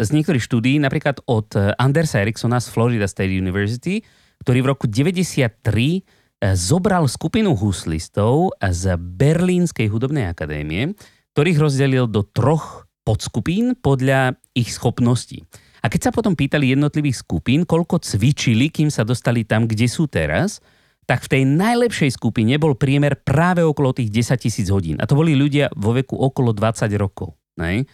z 0.00 0.08
niektorých 0.08 0.40
štúdí, 0.40 0.80
napríklad 0.80 1.20
od 1.28 1.52
Andersa 1.76 2.24
Ericksona 2.24 2.64
z 2.64 2.72
Florida 2.72 3.04
State 3.04 3.28
University, 3.28 4.00
ktorý 4.40 4.64
v 4.64 4.70
roku 4.72 4.88
93 4.88 5.52
e, 5.52 6.00
zobral 6.56 7.04
skupinu 7.12 7.52
huslistov 7.52 8.56
z 8.56 8.96
Berlínskej 8.96 9.92
hudobnej 9.92 10.24
akadémie, 10.24 10.96
ktorých 11.36 11.60
rozdelil 11.60 12.08
do 12.08 12.24
troch 12.24 12.88
podskupín 13.04 13.76
podľa 13.76 14.40
ich 14.56 14.72
schopností. 14.72 15.44
A 15.84 15.92
keď 15.92 16.08
sa 16.08 16.10
potom 16.16 16.32
pýtali 16.32 16.72
jednotlivých 16.72 17.20
skupín, 17.20 17.68
koľko 17.68 18.00
cvičili, 18.00 18.72
kým 18.72 18.88
sa 18.88 19.04
dostali 19.04 19.44
tam, 19.44 19.68
kde 19.68 19.84
sú 19.84 20.08
teraz, 20.08 20.64
tak 21.04 21.20
v 21.28 21.36
tej 21.36 21.42
najlepšej 21.44 22.16
skupine 22.16 22.56
bol 22.56 22.72
priemer 22.72 23.20
práve 23.20 23.60
okolo 23.60 23.92
tých 23.92 24.08
10 24.08 24.40
tisíc 24.40 24.72
hodín. 24.72 24.96
A 24.96 25.04
to 25.04 25.12
boli 25.12 25.36
ľudia 25.36 25.68
vo 25.76 25.92
veku 25.92 26.16
okolo 26.16 26.56
20 26.56 26.88
rokov. 26.96 27.36
Ne? 27.60 27.84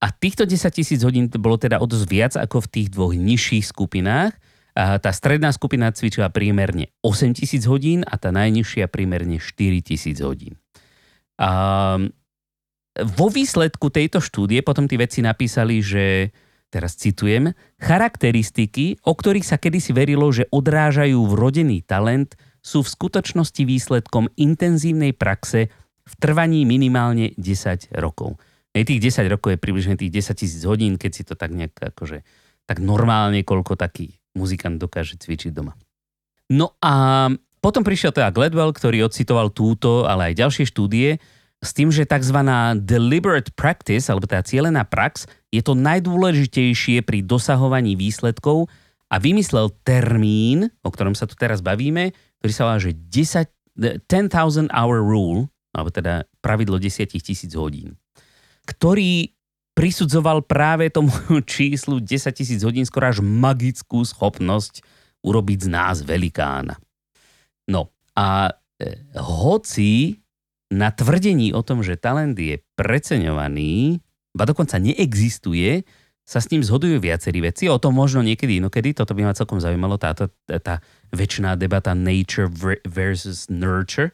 A 0.00 0.06
týchto 0.08 0.48
10 0.48 0.64
tisíc 0.72 1.04
hodín 1.04 1.28
bolo 1.36 1.60
teda 1.60 1.76
o 1.76 1.84
dosť 1.84 2.06
viac 2.08 2.32
ako 2.40 2.64
v 2.64 2.70
tých 2.72 2.88
dvoch 2.88 3.12
nižších 3.12 3.64
skupinách. 3.68 4.32
A 4.76 4.96
tá 4.96 5.12
stredná 5.12 5.52
skupina 5.52 5.92
cvičila 5.92 6.32
priemerne 6.32 6.92
8 7.04 7.36
tisíc 7.36 7.68
hodín 7.68 8.04
a 8.08 8.16
tá 8.16 8.32
najnižšia 8.32 8.88
priemerne 8.88 9.36
4 9.36 9.84
tisíc 9.84 10.24
hodín. 10.24 10.56
A 11.36 12.00
vo 12.96 13.26
výsledku 13.28 13.92
tejto 13.92 14.24
štúdie 14.24 14.64
potom 14.64 14.88
tí 14.88 14.96
vedci 14.96 15.20
napísali, 15.20 15.84
že 15.84 16.32
teraz 16.76 16.92
citujem, 17.00 17.56
charakteristiky, 17.80 19.00
o 19.08 19.16
ktorých 19.16 19.48
sa 19.48 19.56
kedysi 19.56 19.96
verilo, 19.96 20.28
že 20.28 20.44
odrážajú 20.52 21.16
vrodený 21.24 21.80
talent, 21.88 22.36
sú 22.60 22.84
v 22.84 22.92
skutočnosti 22.92 23.62
výsledkom 23.64 24.28
intenzívnej 24.36 25.16
praxe 25.16 25.72
v 26.04 26.14
trvaní 26.20 26.68
minimálne 26.68 27.32
10 27.40 27.96
rokov. 27.96 28.36
Ej, 28.76 28.92
tých 28.92 29.16
10 29.16 29.32
rokov 29.32 29.56
je 29.56 29.62
približne 29.62 29.96
tých 29.96 30.12
10 30.12 30.36
tisíc 30.36 30.62
hodín, 30.68 31.00
keď 31.00 31.10
si 31.16 31.22
to 31.24 31.32
tak 31.32 31.56
nejak 31.56 31.72
akože, 31.72 32.20
tak 32.68 32.76
normálne, 32.84 33.40
koľko 33.40 33.80
taký 33.80 34.20
muzikant 34.36 34.76
dokáže 34.76 35.16
cvičiť 35.16 35.56
doma. 35.56 35.72
No 36.52 36.76
a 36.84 37.26
potom 37.64 37.82
prišiel 37.82 38.12
teda 38.12 38.30
Gladwell, 38.30 38.76
ktorý 38.76 39.08
odcitoval 39.08 39.50
túto, 39.50 40.04
ale 40.04 40.30
aj 40.30 40.44
ďalšie 40.44 40.64
štúdie, 40.68 41.16
s 41.66 41.74
tým, 41.74 41.90
že 41.90 42.06
tzv. 42.06 42.38
deliberate 42.86 43.50
practice, 43.58 44.06
alebo 44.06 44.30
teda 44.30 44.46
cieľená 44.46 44.86
prax, 44.86 45.26
je 45.50 45.60
to 45.60 45.74
najdôležitejšie 45.74 47.02
pri 47.02 47.26
dosahovaní 47.26 47.98
výsledkov 47.98 48.70
a 49.10 49.18
vymyslel 49.18 49.74
termín, 49.82 50.70
o 50.86 50.90
ktorom 50.90 51.18
sa 51.18 51.26
tu 51.26 51.34
teraz 51.34 51.58
bavíme, 51.60 52.14
ktorý 52.40 52.52
sa 52.54 52.62
volá, 52.70 52.78
že 52.78 52.94
10, 52.94 53.50
10,000 54.06 54.70
hour 54.70 54.98
rule, 55.02 55.50
alebo 55.74 55.90
teda 55.90 56.24
pravidlo 56.40 56.78
10 56.78 57.10
tisíc 57.10 57.52
hodín, 57.58 57.98
ktorý 58.64 59.36
prisudzoval 59.76 60.48
práve 60.48 60.88
tomu 60.88 61.12
číslu 61.44 62.00
10 62.00 62.32
tisíc 62.32 62.64
hodín 62.64 62.88
skoro 62.88 63.12
až 63.12 63.20
magickú 63.20 64.00
schopnosť 64.02 64.80
urobiť 65.20 65.58
z 65.66 65.68
nás 65.68 65.96
velikána. 66.00 66.80
No 67.68 67.92
a 68.14 68.54
e, 68.78 69.12
hoci 69.18 70.22
na 70.72 70.90
tvrdení 70.90 71.54
o 71.54 71.62
tom, 71.62 71.82
že 71.86 71.98
talent 71.98 72.34
je 72.34 72.58
preceňovaný, 72.74 74.02
ba 74.34 74.44
dokonca 74.44 74.76
neexistuje, 74.82 75.86
sa 76.26 76.42
s 76.42 76.50
ním 76.50 76.66
zhodujú 76.66 76.98
viacerí 76.98 77.38
veci. 77.38 77.70
O 77.70 77.78
tom 77.78 77.94
možno 77.94 78.18
niekedy 78.26 78.58
inokedy, 78.58 78.98
toto 78.98 79.14
by 79.14 79.30
ma 79.30 79.38
celkom 79.38 79.62
zaujímalo, 79.62 79.94
táto, 79.94 80.26
tá 80.46 80.82
väčšiná 81.14 81.54
debata 81.54 81.94
nature 81.94 82.50
versus 82.82 83.46
nurture. 83.46 84.10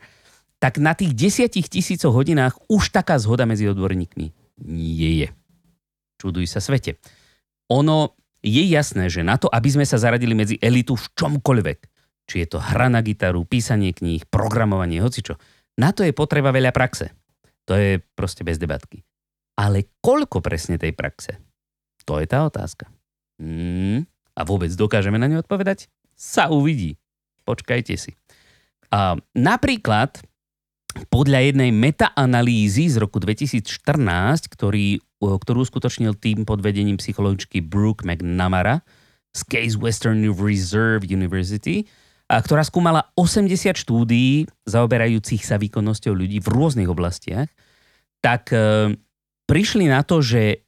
Tak 0.61 0.77
na 0.77 0.93
tých 0.93 1.17
desiatich 1.17 1.73
tisícoch 1.73 2.13
hodinách 2.13 2.61
už 2.69 2.93
taká 2.93 3.17
zhoda 3.17 3.49
medzi 3.49 3.67
odborníkmi 3.67 4.27
nie 4.69 5.13
je. 5.25 5.29
Čuduj 6.21 6.47
sa 6.47 6.61
svete. 6.61 7.01
Ono 7.73 8.15
je 8.45 8.63
jasné, 8.69 9.09
že 9.09 9.25
na 9.25 9.41
to, 9.41 9.49
aby 9.49 9.73
sme 9.73 9.89
sa 9.89 9.97
zaradili 9.97 10.37
medzi 10.37 10.61
elitu 10.61 10.95
v 10.95 11.07
čomkoľvek, 11.17 11.79
či 12.29 12.35
je 12.45 12.47
to 12.47 12.61
hra 12.61 12.93
na 12.93 13.01
gitaru, 13.01 13.43
písanie 13.49 13.91
kníh, 13.97 14.29
programovanie, 14.29 15.01
hocičo, 15.01 15.41
na 15.79 15.91
to 15.95 16.05
je 16.05 16.13
potreba 16.13 16.53
veľa 16.53 16.75
praxe. 16.75 17.13
To 17.69 17.79
je 17.79 18.03
proste 18.15 18.43
bez 18.43 18.59
debatky. 18.59 19.07
Ale 19.57 19.93
koľko 20.03 20.43
presne 20.43 20.81
tej 20.81 20.93
praxe? 20.97 21.39
To 22.09 22.19
je 22.19 22.27
tá 22.27 22.43
otázka. 22.43 22.91
Mm, 23.39 24.05
a 24.35 24.41
vôbec 24.43 24.73
dokážeme 24.75 25.21
na 25.21 25.31
ňu 25.31 25.45
odpovedať? 25.45 25.87
Sa 26.17 26.51
uvidí. 26.51 26.99
Počkajte 27.47 27.95
si. 27.95 28.19
A 28.93 29.17
napríklad 29.33 30.21
podľa 31.09 31.49
jednej 31.49 31.73
metaanalýzy 31.73 32.93
z 32.93 32.97
roku 33.01 33.17
2014, 33.17 33.65
ktorý, 34.53 35.01
ktorú 35.21 35.65
skutočnil 35.65 36.13
tým 36.21 36.45
pod 36.45 36.61
vedením 36.61 37.01
psychologičky 37.01 37.65
Brooke 37.65 38.05
McNamara 38.05 38.85
z 39.33 39.41
Case 39.49 39.77
Western 39.81 40.21
Reserve 40.37 41.09
University, 41.09 41.89
ktorá 42.41 42.65
skúmala 42.65 43.13
80 43.19 43.77
štúdií 43.77 44.49
zaoberajúcich 44.65 45.45
sa 45.45 45.61
výkonnosťou 45.61 46.17
ľudí 46.17 46.41
v 46.41 46.49
rôznych 46.49 46.89
oblastiach, 46.89 47.53
tak 48.25 48.55
e, 48.55 48.97
prišli 49.45 49.91
na 49.91 50.01
to, 50.01 50.25
že 50.25 50.65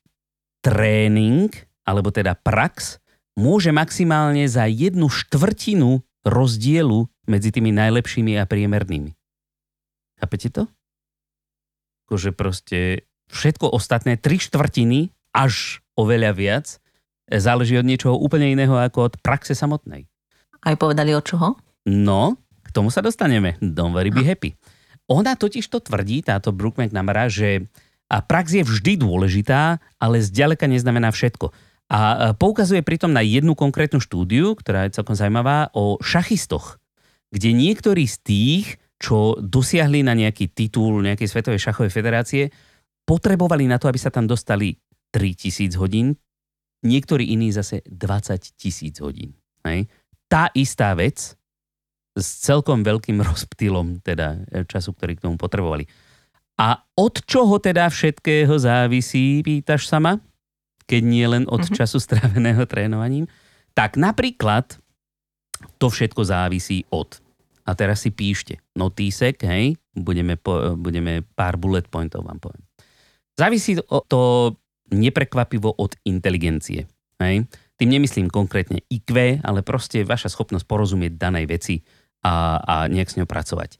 tréning, 0.60 1.48
alebo 1.88 2.12
teda 2.12 2.36
prax, 2.36 3.00
môže 3.38 3.72
maximálne 3.72 4.44
za 4.44 4.68
jednu 4.68 5.08
štvrtinu 5.08 6.04
rozdielu 6.24 7.08
medzi 7.24 7.48
tými 7.48 7.72
najlepšími 7.72 8.36
a 8.36 8.44
priemernými. 8.44 9.16
Chápete 10.20 10.48
to? 10.52 10.62
Akože 12.08 12.36
proste 12.36 13.08
všetko 13.32 13.72
ostatné, 13.72 14.20
tri 14.20 14.36
štvrtiny, 14.36 15.12
až 15.32 15.80
oveľa 15.96 16.32
viac, 16.36 16.66
záleží 17.28 17.74
od 17.80 17.88
niečoho 17.88 18.14
úplne 18.16 18.52
iného 18.52 18.76
ako 18.76 19.12
od 19.12 19.14
praxe 19.24 19.56
samotnej. 19.56 20.06
Aj 20.64 20.74
povedali 20.80 21.12
od 21.12 21.24
čoho? 21.24 21.48
No, 21.84 22.40
k 22.64 22.68
tomu 22.72 22.88
sa 22.88 23.04
dostaneme. 23.04 23.60
Don't 23.60 23.92
worry, 23.92 24.08
be 24.08 24.24
happy. 24.24 24.56
Ona 25.12 25.36
totiž 25.36 25.68
to 25.68 25.84
tvrdí, 25.84 26.24
táto 26.24 26.48
Brooke 26.48 26.80
McNamara, 26.80 27.28
že 27.28 27.68
a 28.08 28.20
prax 28.24 28.56
je 28.56 28.64
vždy 28.64 29.00
dôležitá, 29.00 29.80
ale 30.00 30.24
zďaleka 30.24 30.68
neznamená 30.68 31.12
všetko. 31.12 31.52
A 31.92 32.32
poukazuje 32.36 32.80
pritom 32.80 33.12
na 33.12 33.20
jednu 33.20 33.52
konkrétnu 33.52 34.00
štúdiu, 34.00 34.56
ktorá 34.56 34.88
je 34.88 34.96
celkom 34.96 35.12
zaujímavá, 35.12 35.68
o 35.76 36.00
šachistoch, 36.00 36.80
kde 37.28 37.52
niektorí 37.52 38.08
z 38.08 38.16
tých, 38.24 38.66
čo 38.96 39.36
dosiahli 39.36 40.00
na 40.00 40.16
nejaký 40.16 40.48
titul 40.52 41.04
nejakej 41.04 41.28
Svetovej 41.28 41.60
šachovej 41.60 41.92
federácie, 41.92 42.42
potrebovali 43.04 43.68
na 43.68 43.76
to, 43.76 43.92
aby 43.92 44.00
sa 44.00 44.08
tam 44.08 44.24
dostali 44.24 44.80
3000 45.12 45.76
hodín, 45.76 46.16
niektorí 46.84 47.36
iní 47.36 47.52
zase 47.52 47.84
20 47.84 48.56
tisíc 48.56 48.96
hodín. 49.04 49.36
Hej? 49.64 49.88
Tá 50.28 50.50
istá 50.56 50.92
vec 50.96 51.36
s 52.14 52.26
celkom 52.44 52.82
veľkým 52.86 53.20
rozptýlom 53.30 54.00
teda 54.04 54.44
e, 54.50 54.62
času, 54.64 54.94
ktorý 54.94 55.18
k 55.18 55.24
tomu 55.28 55.36
potrebovali. 55.36 55.86
A 56.54 56.78
od 56.94 57.18
čoho 57.26 57.58
teda 57.58 57.90
všetkého 57.90 58.54
závisí, 58.62 59.42
pýtaš 59.42 59.90
sama? 59.90 60.22
keď 60.84 61.02
nie 61.02 61.26
len 61.26 61.44
od 61.48 61.64
mm-hmm. 61.64 61.76
času 61.76 61.98
stráveného 62.00 62.64
trénovaním. 62.68 63.24
Tak 63.72 63.96
napríklad 63.98 64.78
to 65.80 65.88
všetko 65.88 66.22
závisí 66.22 66.84
od. 66.92 67.18
A 67.64 67.72
teraz 67.72 68.04
si 68.04 68.12
píšte 68.12 68.60
notísek, 68.76 69.40
hej, 69.48 69.80
budeme, 69.96 70.36
po, 70.36 70.76
budeme 70.76 71.24
pár 71.32 71.56
bullet 71.56 71.88
pointov 71.88 72.28
vám 72.28 72.36
poviem. 72.36 72.60
Závisí 73.34 73.80
to, 73.80 74.04
to 74.04 74.20
neprekvapivo 74.92 75.72
od 75.80 75.96
inteligencie. 76.04 76.84
Hej. 77.18 77.48
Tým 77.74 77.90
nemyslím 77.90 78.30
konkrétne 78.30 78.82
IQ, 78.86 79.42
ale 79.42 79.60
proste 79.66 80.06
vaša 80.06 80.30
schopnosť 80.30 80.66
porozumieť 80.66 81.18
danej 81.18 81.50
veci 81.50 81.74
a, 82.22 82.58
a 82.62 82.74
nejak 82.86 83.10
s 83.10 83.16
ňou 83.18 83.28
pracovať. 83.28 83.76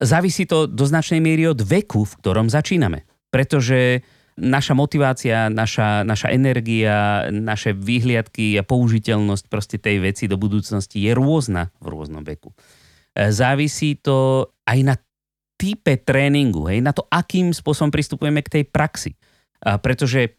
Závisí 0.00 0.48
to 0.48 0.66
do 0.66 0.84
značnej 0.84 1.22
miery 1.22 1.46
od 1.46 1.60
veku, 1.60 2.02
v 2.02 2.16
ktorom 2.18 2.50
začíname. 2.50 3.06
Pretože 3.30 4.02
naša 4.34 4.74
motivácia, 4.74 5.46
naša, 5.46 6.02
naša 6.02 6.34
energia, 6.34 7.30
naše 7.30 7.70
výhliadky 7.70 8.58
a 8.58 8.66
použiteľnosť 8.66 9.44
proste 9.46 9.76
tej 9.78 10.02
veci 10.02 10.24
do 10.26 10.34
budúcnosti 10.34 10.98
je 10.98 11.12
rôzna 11.14 11.70
v 11.78 11.86
rôznom 11.94 12.26
veku. 12.26 12.50
E, 12.50 13.30
závisí 13.30 13.94
to 14.02 14.50
aj 14.66 14.78
na 14.82 14.94
type 15.54 15.94
tréningu, 16.02 16.66
hej, 16.66 16.82
na 16.82 16.90
to, 16.90 17.06
akým 17.06 17.54
spôsobom 17.54 17.94
pristupujeme 17.94 18.42
k 18.42 18.60
tej 18.60 18.64
praxi. 18.66 19.14
A 19.62 19.78
pretože 19.78 20.34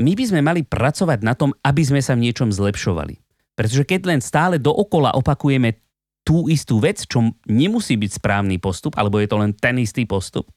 my 0.00 0.12
by 0.16 0.24
sme 0.24 0.40
mali 0.40 0.64
pracovať 0.64 1.20
na 1.20 1.36
tom, 1.36 1.52
aby 1.60 1.82
sme 1.84 2.00
sa 2.00 2.16
v 2.16 2.24
niečom 2.24 2.48
zlepšovali. 2.48 3.20
Pretože 3.52 3.84
keď 3.84 4.00
len 4.08 4.20
stále 4.24 4.56
dookola 4.56 5.12
opakujeme 5.12 5.76
tú 6.24 6.48
istú 6.48 6.80
vec, 6.80 7.04
čo 7.04 7.36
nemusí 7.44 8.00
byť 8.00 8.10
správny 8.16 8.56
postup, 8.56 8.96
alebo 8.96 9.20
je 9.20 9.28
to 9.28 9.36
len 9.36 9.52
ten 9.52 9.76
istý 9.76 10.08
postup, 10.08 10.48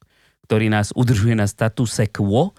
ktorý 0.48 0.72
nás 0.72 0.96
udržuje 0.96 1.36
na 1.36 1.48
statuse 1.48 2.08
quo, 2.12 2.56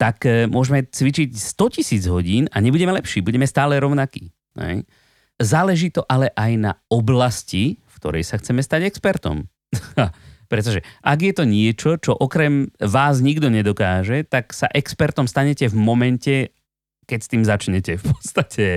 tak 0.00 0.24
e, 0.24 0.48
môžeme 0.48 0.84
cvičiť 0.88 1.36
100 1.36 1.76
tisíc 1.76 2.04
hodín 2.08 2.48
a 2.52 2.60
nebudeme 2.64 2.92
lepší, 2.96 3.20
budeme 3.20 3.44
stále 3.44 3.76
rovnakí. 3.76 4.32
Ne? 4.56 4.88
Záleží 5.36 5.92
to 5.92 6.04
ale 6.08 6.32
aj 6.32 6.52
na 6.56 6.72
oblasti, 6.88 7.80
v 7.84 7.94
ktorej 8.00 8.24
sa 8.24 8.40
chceme 8.40 8.64
stať 8.64 8.88
expertom. 8.88 9.44
Pretože 10.50 10.82
ak 11.06 11.18
je 11.22 11.32
to 11.32 11.44
niečo, 11.46 11.94
čo 12.02 12.18
okrem 12.18 12.74
vás 12.82 13.22
nikto 13.22 13.46
nedokáže, 13.46 14.26
tak 14.26 14.50
sa 14.50 14.66
expertom 14.66 15.30
stanete 15.30 15.70
v 15.70 15.78
momente, 15.78 16.34
keď 17.06 17.18
s 17.22 17.30
tým 17.30 17.42
začnete 17.46 17.92
v 17.94 18.04
podstate, 18.10 18.68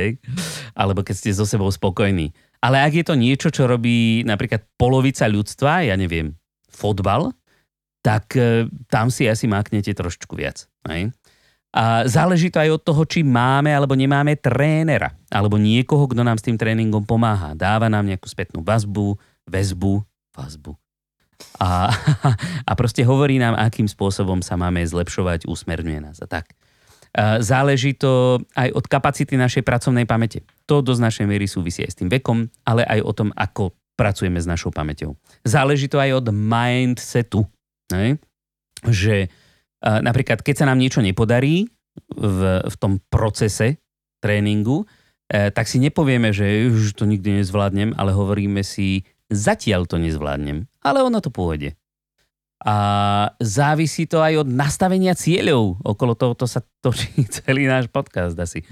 alebo 0.78 1.02
keď 1.02 1.16
ste 1.18 1.32
so 1.34 1.50
sebou 1.50 1.74
spokojní. 1.74 2.30
Ale 2.62 2.78
ak 2.80 2.94
je 2.94 3.06
to 3.10 3.18
niečo, 3.18 3.50
čo 3.50 3.66
robí 3.66 4.22
napríklad 4.22 4.64
polovica 4.78 5.26
ľudstva, 5.26 5.84
ja 5.90 5.98
neviem, 5.98 6.38
fotbal, 6.70 7.34
tak 8.06 8.38
e, 8.38 8.70
tam 8.88 9.10
si 9.10 9.26
asi 9.26 9.50
máknete 9.50 9.92
trošku 9.98 10.38
viac. 10.38 10.70
Hej? 10.88 11.10
A 11.74 12.06
záleží 12.06 12.54
to 12.54 12.62
aj 12.62 12.70
od 12.70 12.82
toho, 12.86 13.02
či 13.10 13.26
máme 13.26 13.74
alebo 13.74 13.98
nemáme 13.98 14.38
trénera, 14.38 15.18
alebo 15.34 15.58
niekoho, 15.58 16.06
kto 16.06 16.22
nám 16.22 16.38
s 16.38 16.46
tým 16.46 16.54
tréningom 16.54 17.02
pomáha. 17.02 17.58
Dáva 17.58 17.90
nám 17.90 18.06
nejakú 18.06 18.30
spätnú 18.30 18.62
vazbu, 18.62 19.18
väzbu, 19.50 20.06
vazbu. 20.38 20.78
A, 21.60 21.92
a 22.70 22.72
proste 22.74 23.04
hovorí 23.04 23.38
nám, 23.38 23.58
akým 23.58 23.88
spôsobom 23.88 24.42
sa 24.42 24.58
máme 24.58 24.84
zlepšovať, 24.84 25.46
usmerňuje 25.50 26.00
nás 26.00 26.18
a 26.24 26.28
tak. 26.28 26.52
Záleží 27.46 27.94
to 27.94 28.42
aj 28.58 28.74
od 28.74 28.90
kapacity 28.90 29.38
našej 29.38 29.62
pracovnej 29.62 30.10
pamäte. 30.10 30.42
To 30.66 30.82
do 30.82 30.98
značnej 30.98 31.30
miery 31.30 31.46
súvisí 31.46 31.86
aj 31.86 31.94
s 31.94 32.00
tým 32.02 32.10
vekom, 32.10 32.50
ale 32.66 32.82
aj 32.90 33.00
o 33.06 33.14
tom, 33.14 33.30
ako 33.38 33.78
pracujeme 33.94 34.42
s 34.42 34.50
našou 34.50 34.74
pamäťou. 34.74 35.14
Záleží 35.46 35.86
to 35.86 36.02
aj 36.02 36.26
od 36.26 36.34
mindsetu, 36.34 37.46
Ne? 37.94 38.18
Že 38.84 39.30
napríklad, 39.84 40.42
keď 40.42 40.64
sa 40.64 40.68
nám 40.72 40.82
niečo 40.82 41.04
nepodarí 41.04 41.70
v, 42.10 42.40
v 42.66 42.76
tom 42.82 42.98
procese 43.12 43.78
tréningu, 44.24 44.82
uh, 44.82 44.88
tak 45.30 45.66
si 45.66 45.82
nepovieme, 45.82 46.30
že 46.30 46.70
už 46.70 46.94
to 46.94 47.10
nikdy 47.10 47.42
nezvládnem, 47.42 47.98
ale 47.98 48.14
hovoríme 48.14 48.62
si, 48.62 49.08
zatiaľ 49.32 49.88
to 49.88 50.02
nezvládnem, 50.02 50.68
ale 50.84 51.00
ono 51.04 51.20
to 51.24 51.32
pôjde. 51.32 51.78
A 52.64 52.76
závisí 53.44 54.08
to 54.08 54.24
aj 54.24 54.48
od 54.48 54.48
nastavenia 54.48 55.12
cieľov. 55.12 55.84
Okolo 55.84 56.16
tohoto 56.16 56.48
sa 56.48 56.64
točí 56.80 57.12
celý 57.44 57.68
náš 57.68 57.92
podcast 57.92 58.40
asi. 58.40 58.64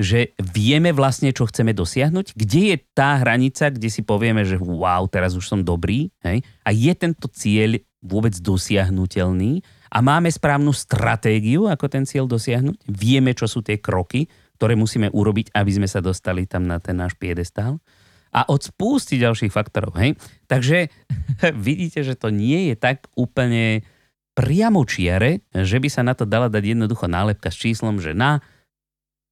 Že 0.00 0.32
vieme 0.40 0.94
vlastne, 0.94 1.34
čo 1.34 1.44
chceme 1.44 1.76
dosiahnuť, 1.76 2.32
kde 2.32 2.60
je 2.72 2.76
tá 2.94 3.20
hranica, 3.20 3.68
kde 3.68 3.90
si 3.90 4.00
povieme, 4.06 4.46
že 4.46 4.56
wow, 4.56 5.04
teraz 5.10 5.34
už 5.34 5.44
som 5.44 5.60
dobrý. 5.60 6.14
Hej? 6.24 6.46
A 6.62 6.70
je 6.72 6.92
tento 6.94 7.26
cieľ 7.28 7.82
vôbec 8.00 8.32
dosiahnutelný 8.32 9.60
a 9.92 9.98
máme 10.00 10.30
správnu 10.32 10.72
stratégiu, 10.72 11.68
ako 11.68 11.90
ten 11.90 12.08
cieľ 12.08 12.24
dosiahnuť. 12.30 12.86
Vieme, 12.88 13.36
čo 13.36 13.44
sú 13.44 13.60
tie 13.60 13.76
kroky, 13.76 14.30
ktoré 14.56 14.78
musíme 14.78 15.10
urobiť, 15.12 15.52
aby 15.52 15.70
sme 15.74 15.88
sa 15.90 16.00
dostali 16.00 16.46
tam 16.46 16.64
na 16.64 16.80
ten 16.80 16.96
náš 16.96 17.18
piedestál. 17.18 17.82
A 18.30 18.46
od 18.46 18.62
spústi 18.62 19.18
ďalších 19.18 19.50
faktorov. 19.50 19.98
Hej? 19.98 20.14
Takže 20.46 20.90
vidíte, 21.66 22.06
že 22.06 22.14
to 22.14 22.30
nie 22.30 22.70
je 22.72 22.74
tak 22.78 23.10
úplne 23.18 23.82
priamočiare, 24.38 25.42
že 25.52 25.76
by 25.82 25.88
sa 25.90 26.06
na 26.06 26.14
to 26.14 26.24
dala 26.24 26.46
dať 26.48 26.78
jednoducho 26.78 27.10
nálepka 27.10 27.50
s 27.50 27.58
číslom, 27.58 27.98
že 27.98 28.14
na, 28.14 28.40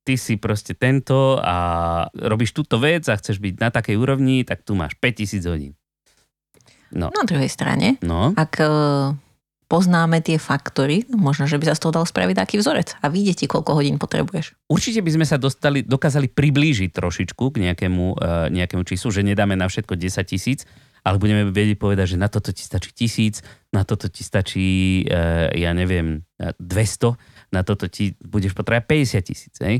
ty 0.02 0.16
si 0.16 0.40
proste 0.40 0.72
tento 0.72 1.38
a 1.38 2.08
robíš 2.12 2.56
túto 2.56 2.80
vec 2.80 3.06
a 3.06 3.16
chceš 3.16 3.38
byť 3.38 3.54
na 3.60 3.68
takej 3.68 3.96
úrovni, 4.00 4.42
tak 4.42 4.66
tu 4.66 4.74
máš 4.74 4.96
5000 4.98 5.52
hodín. 5.52 5.72
No. 6.88 7.12
Na 7.12 7.24
druhej 7.28 7.52
strane, 7.52 8.00
no. 8.00 8.32
ak 8.32 8.52
e, 8.64 8.68
poznáme 9.68 10.24
tie 10.24 10.40
faktory, 10.40 11.04
možno, 11.12 11.44
že 11.44 11.60
by 11.60 11.70
sa 11.70 11.76
z 11.76 11.82
toho 11.84 11.92
dal 11.92 12.08
spraviť 12.08 12.40
taký 12.40 12.56
vzorec 12.56 12.96
a 13.04 13.12
vidieť 13.12 13.44
ti, 13.44 13.46
koľko 13.46 13.76
hodín 13.76 14.00
potrebuješ. 14.00 14.56
Určite 14.66 15.04
by 15.04 15.10
sme 15.20 15.26
sa 15.28 15.36
dostali, 15.36 15.84
dokázali 15.84 16.32
priblížiť 16.32 16.90
trošičku 16.90 17.44
k 17.52 17.56
nejakému, 17.68 18.04
uh, 18.16 18.48
nejakému 18.48 18.82
číslu, 18.88 19.12
že 19.12 19.20
nedáme 19.20 19.54
na 19.54 19.68
všetko 19.68 19.94
10 19.94 20.24
tisíc, 20.24 20.64
ale 21.04 21.20
budeme 21.20 21.52
vedieť 21.52 21.76
povedať, 21.76 22.16
že 22.16 22.20
na 22.20 22.32
toto 22.32 22.50
ti 22.50 22.64
stačí 22.64 22.90
tisíc, 22.96 23.44
na 23.68 23.84
toto 23.84 24.08
ti 24.08 24.24
stačí, 24.24 25.04
uh, 25.04 25.52
ja 25.52 25.76
neviem, 25.76 26.24
200, 26.40 27.52
na 27.52 27.60
toto 27.60 27.92
ti 27.92 28.16
budeš 28.24 28.56
potrebovať 28.56 29.20
50 29.20 29.28
tisíc. 29.28 29.54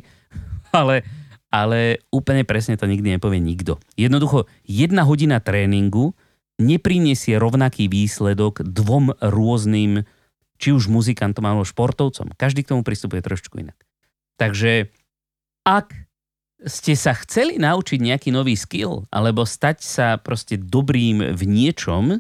Ale, 0.68 1.01
ale 1.48 2.05
úplne 2.12 2.44
presne 2.44 2.77
to 2.77 2.85
nikdy 2.85 3.16
nepovie 3.16 3.40
nikto. 3.40 3.81
Jednoducho, 3.96 4.44
jedna 4.68 5.09
hodina 5.09 5.40
tréningu 5.40 6.12
neprinesie 6.58 7.38
rovnaký 7.38 7.86
výsledok 7.86 8.66
dvom 8.66 9.14
rôznym, 9.22 10.02
či 10.58 10.74
už 10.74 10.90
muzikantom 10.90 11.46
alebo 11.46 11.62
športovcom. 11.62 12.34
Každý 12.34 12.66
k 12.66 12.74
tomu 12.74 12.82
pristupuje 12.82 13.22
trošku 13.22 13.62
inak. 13.62 13.78
Takže 14.38 14.90
ak 15.62 15.94
ste 16.66 16.98
sa 16.98 17.14
chceli 17.14 17.62
naučiť 17.62 18.02
nejaký 18.02 18.34
nový 18.34 18.58
skill 18.58 19.06
alebo 19.14 19.46
stať 19.46 19.78
sa 19.78 20.08
proste 20.18 20.58
dobrým 20.58 21.38
v 21.38 21.42
niečom 21.46 22.18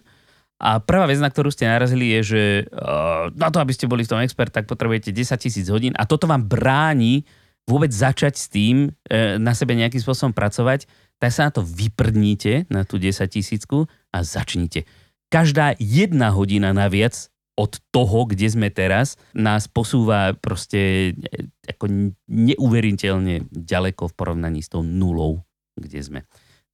a 0.62 0.70
prvá 0.78 1.10
vec, 1.10 1.18
na 1.18 1.30
ktorú 1.30 1.50
ste 1.50 1.66
narazili 1.66 2.14
je, 2.18 2.20
že 2.22 2.42
uh, 2.70 3.34
na 3.34 3.50
to, 3.50 3.58
aby 3.58 3.74
ste 3.74 3.90
boli 3.90 4.06
v 4.06 4.10
tom 4.14 4.22
expert, 4.22 4.54
tak 4.54 4.70
potrebujete 4.70 5.10
10 5.10 5.34
tisíc 5.42 5.66
hodín 5.66 5.90
a 5.98 6.06
toto 6.06 6.30
vám 6.30 6.46
bráni 6.46 7.26
vôbec 7.68 7.92
začať 7.92 8.34
s 8.40 8.48
tým, 8.48 8.96
e, 9.12 9.36
na 9.36 9.52
sebe 9.52 9.76
nejakým 9.76 10.00
spôsobom 10.00 10.32
pracovať, 10.32 10.88
tak 11.18 11.30
sa 11.34 11.50
na 11.50 11.52
to 11.54 11.62
vyprdnite, 11.66 12.70
na 12.70 12.86
tú 12.86 12.98
10 12.98 13.26
tisícku 13.26 13.90
a 14.14 14.18
začnite. 14.22 14.86
Každá 15.28 15.76
jedna 15.76 16.32
hodina 16.32 16.72
naviac 16.72 17.28
od 17.58 17.82
toho, 17.90 18.30
kde 18.30 18.46
sme 18.46 18.70
teraz, 18.70 19.18
nás 19.34 19.66
posúva 19.66 20.30
proste 20.38 21.12
e, 21.18 21.50
ako 21.66 22.14
neuveriteľne 22.30 23.50
ďaleko 23.50 24.14
v 24.14 24.14
porovnaní 24.14 24.62
s 24.62 24.70
tou 24.70 24.86
nulou, 24.86 25.42
kde 25.74 25.98
sme. 25.98 26.20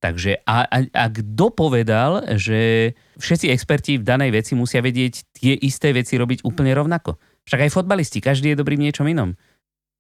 Takže 0.05 0.45
a, 0.45 0.69
a, 0.69 0.79
a 0.85 1.05
kto 1.09 1.49
povedal, 1.57 2.37
že 2.37 2.93
všetci 3.17 3.49
experti 3.49 3.97
v 3.97 4.05
danej 4.05 4.37
veci 4.37 4.53
musia 4.53 4.85
vedieť 4.85 5.33
tie 5.33 5.57
isté 5.57 5.97
veci 5.97 6.21
robiť 6.21 6.45
úplne 6.45 6.77
rovnako? 6.77 7.17
Však 7.49 7.65
aj 7.65 7.73
fotbalisti, 7.73 8.21
každý 8.21 8.53
je 8.53 8.61
dobrý 8.61 8.77
v 8.77 8.85
niečom 8.85 9.09
inom. 9.09 9.33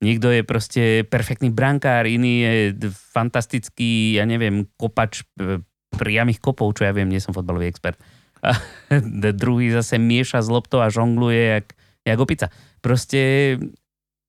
Niekto 0.04 0.28
je 0.28 0.42
proste 0.44 0.82
perfektný 1.08 1.48
brankár, 1.48 2.04
iný 2.04 2.44
je 2.44 2.92
fantastický, 2.92 4.20
ja 4.20 4.28
neviem, 4.28 4.68
kopač 4.76 5.24
e, 5.40 5.64
priamých 5.96 6.44
kopov, 6.44 6.76
čo 6.76 6.84
ja 6.84 6.92
viem, 6.92 7.08
nie 7.08 7.24
som 7.24 7.32
fotbalový 7.32 7.72
expert. 7.72 7.96
A 8.44 8.52
druhý 9.40 9.72
zase 9.72 9.96
mieša 9.96 10.44
z 10.44 10.52
loptou 10.52 10.84
a 10.84 10.92
žongluje 10.92 11.56
jak, 11.56 11.66
jak 12.04 12.18
opica. 12.20 12.52
Proste 12.84 13.56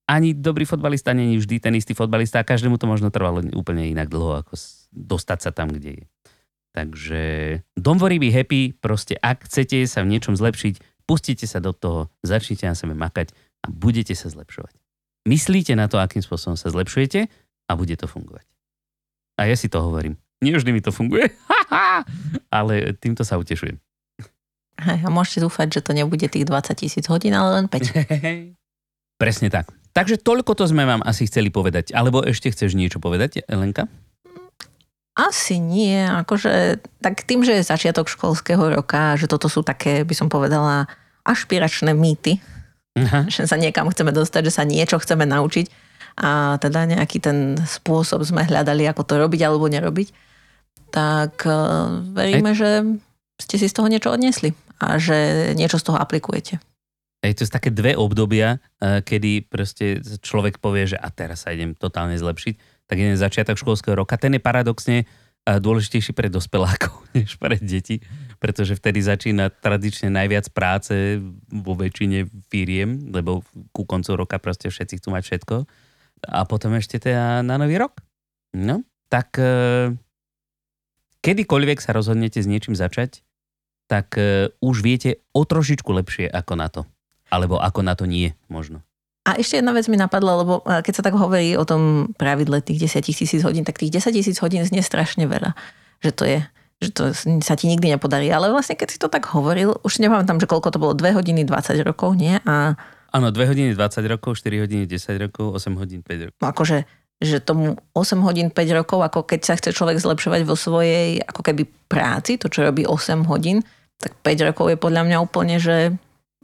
ani 0.07 0.31
dobrý 0.37 0.63
fotbalista 0.63 1.11
není 1.11 1.35
vždy 1.35 1.59
ten 1.59 1.75
istý 1.75 1.91
fotbalista 1.91 2.39
a 2.39 2.47
každému 2.47 2.79
to 2.79 2.87
možno 2.87 3.11
trvalo 3.11 3.43
úplne 3.51 3.89
inak 3.91 4.07
dlho, 4.07 4.45
ako 4.45 4.55
dostať 4.95 5.39
sa 5.43 5.51
tam, 5.51 5.73
kde 5.73 5.99
je. 5.99 6.05
Takže 6.71 7.21
don't 7.75 7.99
worry, 7.99 8.19
be 8.19 8.31
happy, 8.31 8.71
proste 8.75 9.19
ak 9.19 9.47
chcete 9.49 9.83
sa 9.87 10.03
v 10.03 10.11
niečom 10.15 10.39
zlepšiť, 10.39 11.03
pustite 11.09 11.47
sa 11.47 11.59
do 11.59 11.71
toho, 11.73 12.11
začnite 12.21 12.67
na 12.67 12.75
sebe 12.77 12.93
makať 12.93 13.33
a 13.63 13.71
budete 13.71 14.13
sa 14.13 14.29
zlepšovať. 14.29 14.84
Myslíte 15.25 15.73
na 15.73 15.89
to, 15.89 15.97
akým 15.97 16.21
spôsobom 16.21 16.53
sa 16.53 16.69
zlepšujete 16.69 17.25
a 17.65 17.71
bude 17.73 17.97
to 17.97 18.05
fungovať. 18.05 18.45
A 19.41 19.49
ja 19.49 19.57
si 19.57 19.67
to 19.67 19.81
hovorím. 19.81 20.15
Nie 20.39 20.55
vždy 20.55 20.71
mi 20.71 20.81
to 20.85 20.93
funguje, 20.93 21.33
ale 22.53 22.93
týmto 23.01 23.25
sa 23.25 23.41
utešujem. 23.41 23.81
A 24.75 25.07
môžete 25.07 25.41
dúfať, 25.41 25.79
že 25.79 25.81
to 25.81 25.91
nebude 25.95 26.27
tých 26.27 26.45
20 26.45 26.75
tisíc 26.75 27.05
hodín, 27.07 27.33
ale 27.33 27.63
len 27.63 27.65
5. 27.71 28.53
Presne 29.21 29.47
tak. 29.47 29.71
Takže 29.95 30.19
toľko 30.19 30.59
to 30.59 30.67
sme 30.67 30.83
vám 30.83 30.99
asi 31.07 31.23
chceli 31.25 31.47
povedať. 31.47 31.95
Alebo 31.95 32.19
ešte 32.19 32.51
chceš 32.51 32.75
niečo 32.75 32.99
povedať, 32.99 33.47
Elenka? 33.47 33.87
Asi 35.15 35.63
nie. 35.63 36.03
Akože, 36.03 36.83
tak 36.99 37.23
tým, 37.23 37.47
že 37.47 37.63
je 37.63 37.71
začiatok 37.71 38.11
školského 38.11 38.59
roka, 38.75 39.15
že 39.15 39.31
toto 39.31 39.47
sú 39.47 39.63
také, 39.63 40.03
by 40.03 40.11
som 40.11 40.27
povedala, 40.27 40.91
ašpiračné 41.23 41.95
mýty, 41.95 42.43
Aha. 42.95 43.27
že 43.27 43.43
sa 43.43 43.59
niekam 43.59 43.91
chceme 43.91 44.15
dostať, 44.15 44.41
že 44.47 44.55
sa 44.55 44.63
niečo 44.63 44.95
chceme 45.03 45.27
naučiť 45.27 45.67
a 46.15 46.55
teda 46.63 46.87
nejaký 46.87 47.19
ten 47.19 47.59
spôsob 47.59 48.23
sme 48.23 48.47
hľadali, 48.47 48.87
ako 48.87 49.03
to 49.03 49.19
robiť 49.19 49.41
alebo 49.43 49.67
nerobiť, 49.67 50.15
tak 50.95 51.43
uh, 51.43 51.99
veríme, 52.15 52.55
Aj. 52.55 52.57
že 52.57 52.69
ste 53.35 53.59
si 53.59 53.67
z 53.67 53.75
toho 53.75 53.91
niečo 53.91 54.15
odnesli 54.15 54.55
a 54.79 54.95
že 54.95 55.51
niečo 55.59 55.75
z 55.75 55.91
toho 55.91 55.99
aplikujete. 55.99 56.63
Hej, 57.23 57.41
to 57.41 57.43
sú 57.47 57.51
také 57.51 57.73
dve 57.73 57.97
obdobia, 57.97 58.61
eh, 58.79 59.01
kedy 59.01 59.49
proste 59.49 59.99
človek 60.21 60.61
povie, 60.61 60.93
že 60.93 60.97
a 60.99 61.09
teraz 61.09 61.47
sa 61.47 61.51
idem 61.51 61.73
totálne 61.73 62.13
zlepšiť. 62.15 62.85
Tak 62.85 62.97
jeden 63.01 63.17
začiatok 63.17 63.57
školského 63.57 63.97
roka. 63.97 64.13
Ten 64.13 64.37
je 64.37 64.41
paradoxne 64.43 64.97
eh, 65.03 65.57
dôležitejší 65.57 66.13
pre 66.13 66.29
dospelákov, 66.29 66.93
než 67.17 67.35
pre 67.41 67.57
deti, 67.57 67.99
pretože 68.37 68.77
vtedy 68.77 69.01
začína 69.01 69.49
tradične 69.49 70.11
najviac 70.11 70.51
práce 70.51 71.19
vo 71.49 71.73
väčšine 71.73 72.27
firiem, 72.51 73.11
lebo 73.11 73.41
ku 73.75 73.83
koncu 73.87 74.15
roka 74.15 74.37
proste 74.37 74.69
všetci 74.69 75.01
chcú 75.01 75.09
mať 75.13 75.23
všetko. 75.25 75.55
A 76.31 76.47
potom 76.47 76.73
ešte 76.77 76.97
teda 76.97 77.43
na 77.45 77.55
nový 77.59 77.77
rok. 77.77 77.99
No, 78.55 78.85
tak 79.11 79.35
eh, 79.37 79.91
kedykoľvek 81.21 81.79
sa 81.83 81.91
rozhodnete 81.91 82.39
s 82.39 82.47
niečím 82.47 82.77
začať, 82.77 83.21
tak 83.85 84.17
už 84.65 84.81
viete 84.81 85.21
o 85.29 85.45
trošičku 85.45 85.85
lepšie 85.85 86.25
ako 86.33 86.53
na 86.57 86.73
to. 86.73 86.89
Alebo 87.29 87.61
ako 87.61 87.85
na 87.85 87.93
to 87.93 88.09
nie, 88.09 88.33
možno. 88.49 88.81
A 89.25 89.41
ešte 89.41 89.57
jedna 89.57 89.73
vec 89.73 89.89
mi 89.89 89.97
napadla, 89.97 90.45
lebo 90.45 90.61
e, 90.61 90.85
keď 90.85 90.93
sa 91.01 91.03
tak 91.09 91.17
hovorí 91.17 91.57
o 91.57 91.65
tom 91.65 92.13
pravidle 92.13 92.61
tých 92.61 92.85
10 92.93 93.09
tisíc 93.09 93.41
hodín, 93.41 93.65
tak 93.65 93.81
tých 93.81 93.89
10 93.89 94.13
tisíc 94.13 94.37
hodín 94.37 94.61
znie 94.61 94.85
strašne 94.85 95.25
veľa. 95.25 95.57
Že 96.05 96.11
to 96.13 96.23
je 96.29 96.39
že 96.85 96.91
to 96.93 97.03
sa 97.41 97.57
ti 97.57 97.65
nikdy 97.65 97.97
nepodarí. 97.97 98.29
Ale 98.29 98.53
vlastne 98.53 98.77
keď 98.77 98.87
si 98.93 99.01
to 99.01 99.09
tak 99.09 99.25
hovoril, 99.33 99.81
už 99.81 99.97
nepamätám, 99.97 100.37
že 100.37 100.45
koľko 100.45 100.69
to 100.69 100.77
bolo, 100.77 100.93
2 100.93 101.17
hodiny 101.17 101.41
20 101.43 101.81
rokov, 101.81 102.13
nie? 102.13 102.37
A... 102.45 102.77
Áno, 103.09 103.33
2 103.33 103.51
hodiny 103.51 103.69
20 103.73 104.13
rokov, 104.13 104.37
4 104.37 104.63
hodiny 104.63 104.83
10 104.85 105.23
rokov, 105.29 105.57
8 105.57 105.81
hodín 105.81 106.05
5 106.05 106.29
rokov. 106.29 106.39
No 106.41 106.47
akože 106.53 106.85
že 107.23 107.39
tomu 107.39 107.79
8 107.95 108.19
hodín 108.27 108.51
5 108.51 108.77
rokov, 108.83 108.99
ako 108.99 109.23
keď 109.23 109.39
sa 109.47 109.53
chce 109.55 109.71
človek 109.71 110.03
zlepšovať 110.03 110.41
vo 110.43 110.59
svojej 110.59 111.23
ako 111.23 111.41
keby 111.47 111.63
práci, 111.87 112.35
to 112.35 112.51
čo 112.51 112.67
robí 112.67 112.83
8 112.83 113.23
hodín, 113.31 113.63
tak 114.03 114.11
5 114.19 114.51
rokov 114.51 114.65
je 114.75 114.77
podľa 114.77 115.07
mňa 115.07 115.17
úplne, 115.23 115.55
že 115.55 115.95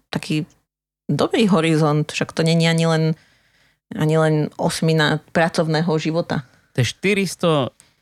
taký 0.07 0.47
dobrý 1.11 1.51
horizont, 1.51 2.07
však 2.07 2.31
to 2.31 2.47
není 2.47 2.71
ani 2.71 2.87
len, 2.87 3.03
ani 3.91 4.15
len 4.15 4.35
osmina 4.55 5.19
pracovného 5.35 5.91
života. 5.99 6.47
To 6.71 6.77
je 6.79 6.87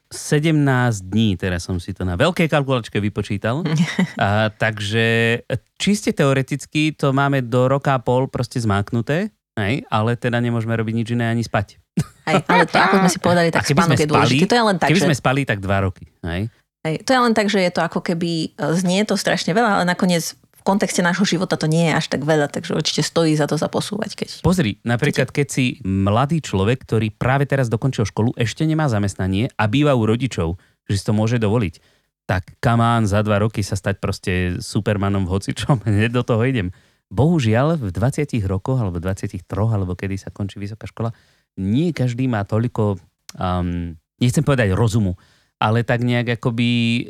417 0.10 1.06
dní, 1.06 1.38
teraz 1.38 1.69
som 1.69 1.78
si 1.78 1.93
to 1.93 2.02
na 2.02 2.17
veľkej 2.17 2.50
kalkulačke 2.50 2.98
vypočítal. 2.98 3.62
a, 4.17 4.50
takže 4.50 5.39
čiste 5.78 6.10
teoreticky 6.17 6.98
to 6.98 7.13
máme 7.13 7.45
do 7.45 7.69
roka 7.69 7.93
a 7.93 8.02
pol 8.02 8.26
proste 8.26 8.58
zmáknuté, 8.58 9.30
hej, 9.54 9.86
ale 9.86 10.17
teda 10.17 10.41
nemôžeme 10.41 10.74
robiť 10.74 10.93
nič 10.98 11.08
iné 11.13 11.30
ani 11.30 11.45
spať. 11.45 11.78
Hej, 12.26 12.41
ale 12.50 12.63
to, 12.65 12.78
ako 12.82 12.95
sme 13.06 13.10
si 13.12 13.19
povedali, 13.22 13.50
tak 13.56 13.65
spánok 13.69 14.00
je 14.02 14.10
dôležitý. 14.10 14.45
To 14.50 14.58
je 14.58 14.65
len 14.65 14.78
tak, 14.82 14.89
keby 14.89 15.02
že... 15.02 15.08
sme 15.13 15.17
spali, 15.17 15.41
tak 15.45 15.62
dva 15.62 15.78
roky. 15.86 16.10
Hej. 16.26 16.50
Hej, 16.80 16.95
to 17.04 17.12
je 17.12 17.19
len 17.19 17.34
tak, 17.36 17.52
že 17.52 17.60
je 17.60 17.72
to 17.76 17.84
ako 17.84 18.00
keby, 18.00 18.56
e, 18.56 18.72
znie 18.80 19.04
to 19.04 19.19
strašne 19.19 19.52
veľa, 19.52 19.84
ale 19.84 19.86
nakoniec 19.86 20.38
v 20.60 20.67
kontexte 20.67 21.00
nášho 21.00 21.24
života 21.24 21.56
to 21.56 21.72
nie 21.72 21.88
je 21.88 21.93
až 21.95 22.06
tak 22.12 22.28
veľa, 22.28 22.52
takže 22.52 22.76
určite 22.76 23.00
stojí 23.00 23.32
za 23.39 23.48
to 23.48 23.56
sa 23.56 23.72
posúvať. 23.72 24.19
Keď... 24.19 24.28
Pozri, 24.43 24.84
napríklad 24.84 25.32
keď 25.32 25.48
si 25.48 25.80
mladý 25.88 26.43
človek, 26.43 26.84
ktorý 26.84 27.15
práve 27.15 27.48
teraz 27.48 27.72
dokončil 27.72 28.04
školu, 28.04 28.36
ešte 28.36 28.67
nemá 28.67 28.91
zamestnanie 28.91 29.48
a 29.56 29.72
býva 29.72 29.95
u 29.95 30.04
rodičov, 30.04 30.60
že 30.84 31.00
si 31.00 31.04
to 31.08 31.15
môže 31.15 31.39
dovoliť, 31.39 31.80
tak 32.28 32.60
kamán 32.60 33.08
za 33.08 33.24
dva 33.24 33.39
roky 33.39 33.63
sa 33.63 33.80
stať 33.80 33.95
proste 34.04 34.34
supermanom 34.60 35.24
v 35.24 35.32
hocičom, 35.39 35.80
hneď 35.88 36.12
do 36.12 36.24
toho 36.28 36.43
idem. 36.43 36.76
Bohužiaľ 37.10 37.80
v 37.80 37.89
20 37.89 38.38
rokoch 38.45 38.78
alebo 38.78 39.02
23 39.02 39.41
alebo 39.50 39.95
kedy 39.95 40.19
sa 40.19 40.30
končí 40.30 40.60
vysoká 40.62 40.86
škola, 40.86 41.15
nie 41.58 41.89
každý 41.89 42.30
má 42.30 42.45
toľko, 42.45 43.02
um, 43.39 43.98
nechcem 44.22 44.45
povedať 44.45 44.76
rozumu, 44.78 45.17
ale 45.60 45.84
tak 45.84 46.02
nejak 46.02 46.39
akoby 46.39 46.69
e, 46.72 47.02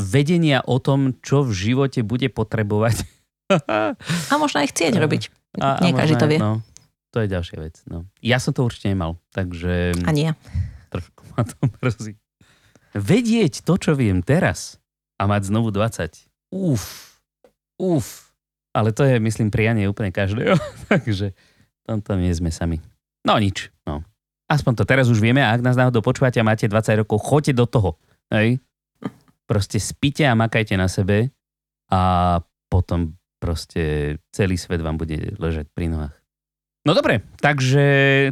vedenia 0.00 0.64
o 0.64 0.80
tom, 0.80 1.14
čo 1.20 1.44
v 1.44 1.52
živote 1.52 2.00
bude 2.02 2.32
potrebovať. 2.32 3.04
A 4.28 4.34
možno 4.40 4.64
aj 4.64 4.72
chcieť 4.72 4.96
robiť. 5.04 5.22
A, 5.60 5.80
Nie 5.84 5.92
každý 5.92 6.16
to 6.16 6.26
vie. 6.28 6.38
No, 6.40 6.64
to 7.12 7.20
je 7.24 7.28
ďalšia 7.28 7.58
vec. 7.60 7.80
No. 7.86 8.08
Ja 8.24 8.40
som 8.40 8.56
to 8.56 8.64
určite 8.64 8.90
nemal, 8.92 9.20
takže... 9.32 9.92
A 10.04 10.10
nie. 10.10 10.32
Trošku 10.88 11.22
ma 11.36 11.44
to 11.44 11.56
mrzí. 11.84 12.16
Vedieť 12.96 13.62
to, 13.62 13.76
čo 13.76 13.92
viem 13.92 14.24
teraz 14.24 14.80
a 15.20 15.28
mať 15.28 15.52
znovu 15.52 15.68
20. 15.68 16.24
Uf, 16.56 17.20
uf. 17.76 18.32
Ale 18.72 18.96
to 18.96 19.04
je, 19.04 19.20
myslím, 19.20 19.52
prianie 19.52 19.84
úplne 19.84 20.08
každého. 20.08 20.56
takže 20.92 21.36
tomto 21.88 22.20
nie 22.20 22.36
sme 22.36 22.52
sami. 22.52 22.84
No 23.24 23.40
nič. 23.40 23.72
No. 23.88 24.04
Aspoň 24.48 24.72
to 24.80 24.84
teraz 24.88 25.12
už 25.12 25.20
vieme 25.20 25.44
a 25.44 25.52
ak 25.52 25.60
nás 25.60 25.76
náhodou 25.76 26.00
počúvate 26.00 26.40
a 26.40 26.48
máte 26.48 26.64
20 26.64 27.04
rokov, 27.04 27.20
choďte 27.20 27.52
do 27.52 27.68
toho. 27.68 27.90
Hej? 28.32 28.64
Proste 29.44 29.76
spite 29.76 30.24
a 30.24 30.32
makajte 30.32 30.72
na 30.80 30.88
sebe 30.88 31.28
a 31.92 32.00
potom 32.72 33.16
proste 33.36 34.16
celý 34.32 34.56
svet 34.56 34.80
vám 34.80 34.96
bude 34.96 35.36
ležať 35.36 35.68
pri 35.72 35.92
nohách. 35.92 36.16
No 36.88 36.96
dobre, 36.96 37.20
takže 37.36 37.84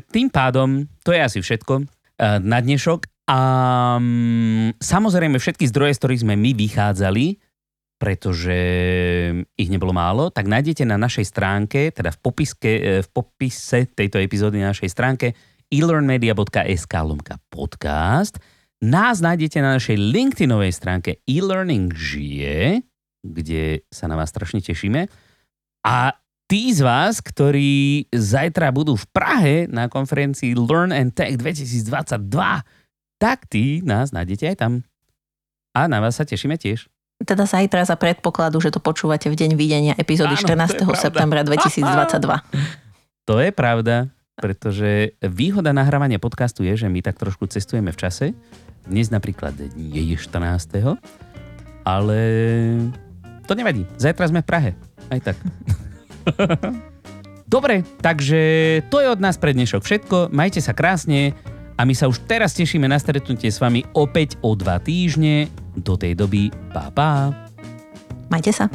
tým 0.08 0.32
pádom 0.32 0.88
to 1.04 1.12
je 1.12 1.20
asi 1.20 1.38
všetko 1.44 1.84
eh, 1.84 2.40
na 2.40 2.64
dnešok. 2.64 3.28
A 3.28 3.40
mm, 3.98 4.80
samozrejme 4.80 5.36
všetky 5.36 5.68
zdroje, 5.68 5.98
z 5.98 6.00
ktorých 6.00 6.22
sme 6.24 6.34
my 6.38 6.54
vychádzali, 6.54 7.42
pretože 7.96 8.58
ich 9.56 9.68
nebolo 9.72 9.90
málo, 9.90 10.30
tak 10.30 10.46
nájdete 10.46 10.86
na 10.86 10.94
našej 10.94 11.26
stránke, 11.26 11.90
teda 11.90 12.14
v, 12.14 12.18
popiske, 12.22 12.72
eh, 12.72 13.00
v 13.04 13.08
popise 13.12 13.92
tejto 13.92 14.16
epizódy 14.16 14.64
na 14.64 14.72
našej 14.72 14.88
stránke 14.88 15.36
elearnmedia.sk 15.70 16.92
lomka 17.02 17.40
podcast. 17.50 18.38
Nás 18.82 19.24
nájdete 19.24 19.58
na 19.64 19.80
našej 19.80 19.96
LinkedInovej 19.96 20.72
stránke 20.76 21.24
e-learning 21.24 21.90
žije, 21.96 22.84
kde 23.24 23.82
sa 23.88 24.06
na 24.06 24.20
vás 24.20 24.30
strašne 24.30 24.60
tešíme. 24.60 25.08
A 25.86 26.14
tí 26.46 26.70
z 26.70 26.84
vás, 26.84 27.18
ktorí 27.18 28.06
zajtra 28.12 28.70
budú 28.70 28.94
v 28.94 29.06
Prahe 29.10 29.56
na 29.66 29.90
konferencii 29.90 30.54
Learn 30.54 30.94
and 30.94 31.16
Tech 31.16 31.40
2022, 31.40 32.20
tak 33.18 33.48
tí 33.50 33.82
nás 33.82 34.12
nájdete 34.12 34.54
aj 34.54 34.56
tam. 34.60 34.72
A 35.74 35.90
na 35.90 35.98
vás 36.00 36.16
sa 36.16 36.24
tešíme 36.24 36.56
tiež. 36.56 36.88
Teda 37.16 37.48
zajtra 37.48 37.88
za 37.88 37.96
predpokladu, 37.96 38.60
že 38.60 38.68
to 38.68 38.80
počúvate 38.80 39.32
v 39.32 39.36
deň 39.40 39.50
videnia 39.56 39.94
epizódy 39.96 40.36
Áno, 40.36 40.68
14. 40.68 40.84
septembra 41.00 41.40
2022. 41.40 43.24
To 43.24 43.40
je 43.40 43.50
pravda. 43.56 44.15
Pretože 44.36 45.16
výhoda 45.24 45.72
nahrávania 45.72 46.20
podcastu 46.20 46.62
je, 46.62 46.76
že 46.76 46.88
my 46.92 47.00
tak 47.00 47.16
trošku 47.16 47.48
cestujeme 47.48 47.90
v 47.90 47.98
čase. 47.98 48.26
Dnes 48.86 49.08
napríklad 49.08 49.56
nie 49.74 50.14
je 50.14 50.16
14. 50.20 51.00
Ale 51.82 52.18
to 53.48 53.52
nevadí. 53.56 53.88
Zajtra 53.96 54.28
sme 54.28 54.44
v 54.44 54.46
Prahe. 54.46 54.70
Aj 55.08 55.20
tak. 55.22 55.36
Dobre, 57.46 57.86
takže 58.02 58.40
to 58.90 58.98
je 58.98 59.08
od 59.08 59.22
nás 59.22 59.38
pre 59.38 59.54
dnešok 59.54 59.82
všetko. 59.86 60.16
Majte 60.34 60.58
sa 60.58 60.74
krásne 60.74 61.30
a 61.78 61.86
my 61.86 61.94
sa 61.94 62.10
už 62.10 62.26
teraz 62.26 62.58
tešíme 62.58 62.90
na 62.90 62.98
stretnutie 62.98 63.48
s 63.48 63.62
vami 63.62 63.86
opäť 63.94 64.34
o 64.42 64.58
dva 64.58 64.82
týždne. 64.82 65.46
Do 65.78 65.94
tej 65.94 66.18
doby, 66.18 66.50
pa 66.74 66.90
pa. 66.90 67.30
Majte 68.26 68.50
sa. 68.50 68.66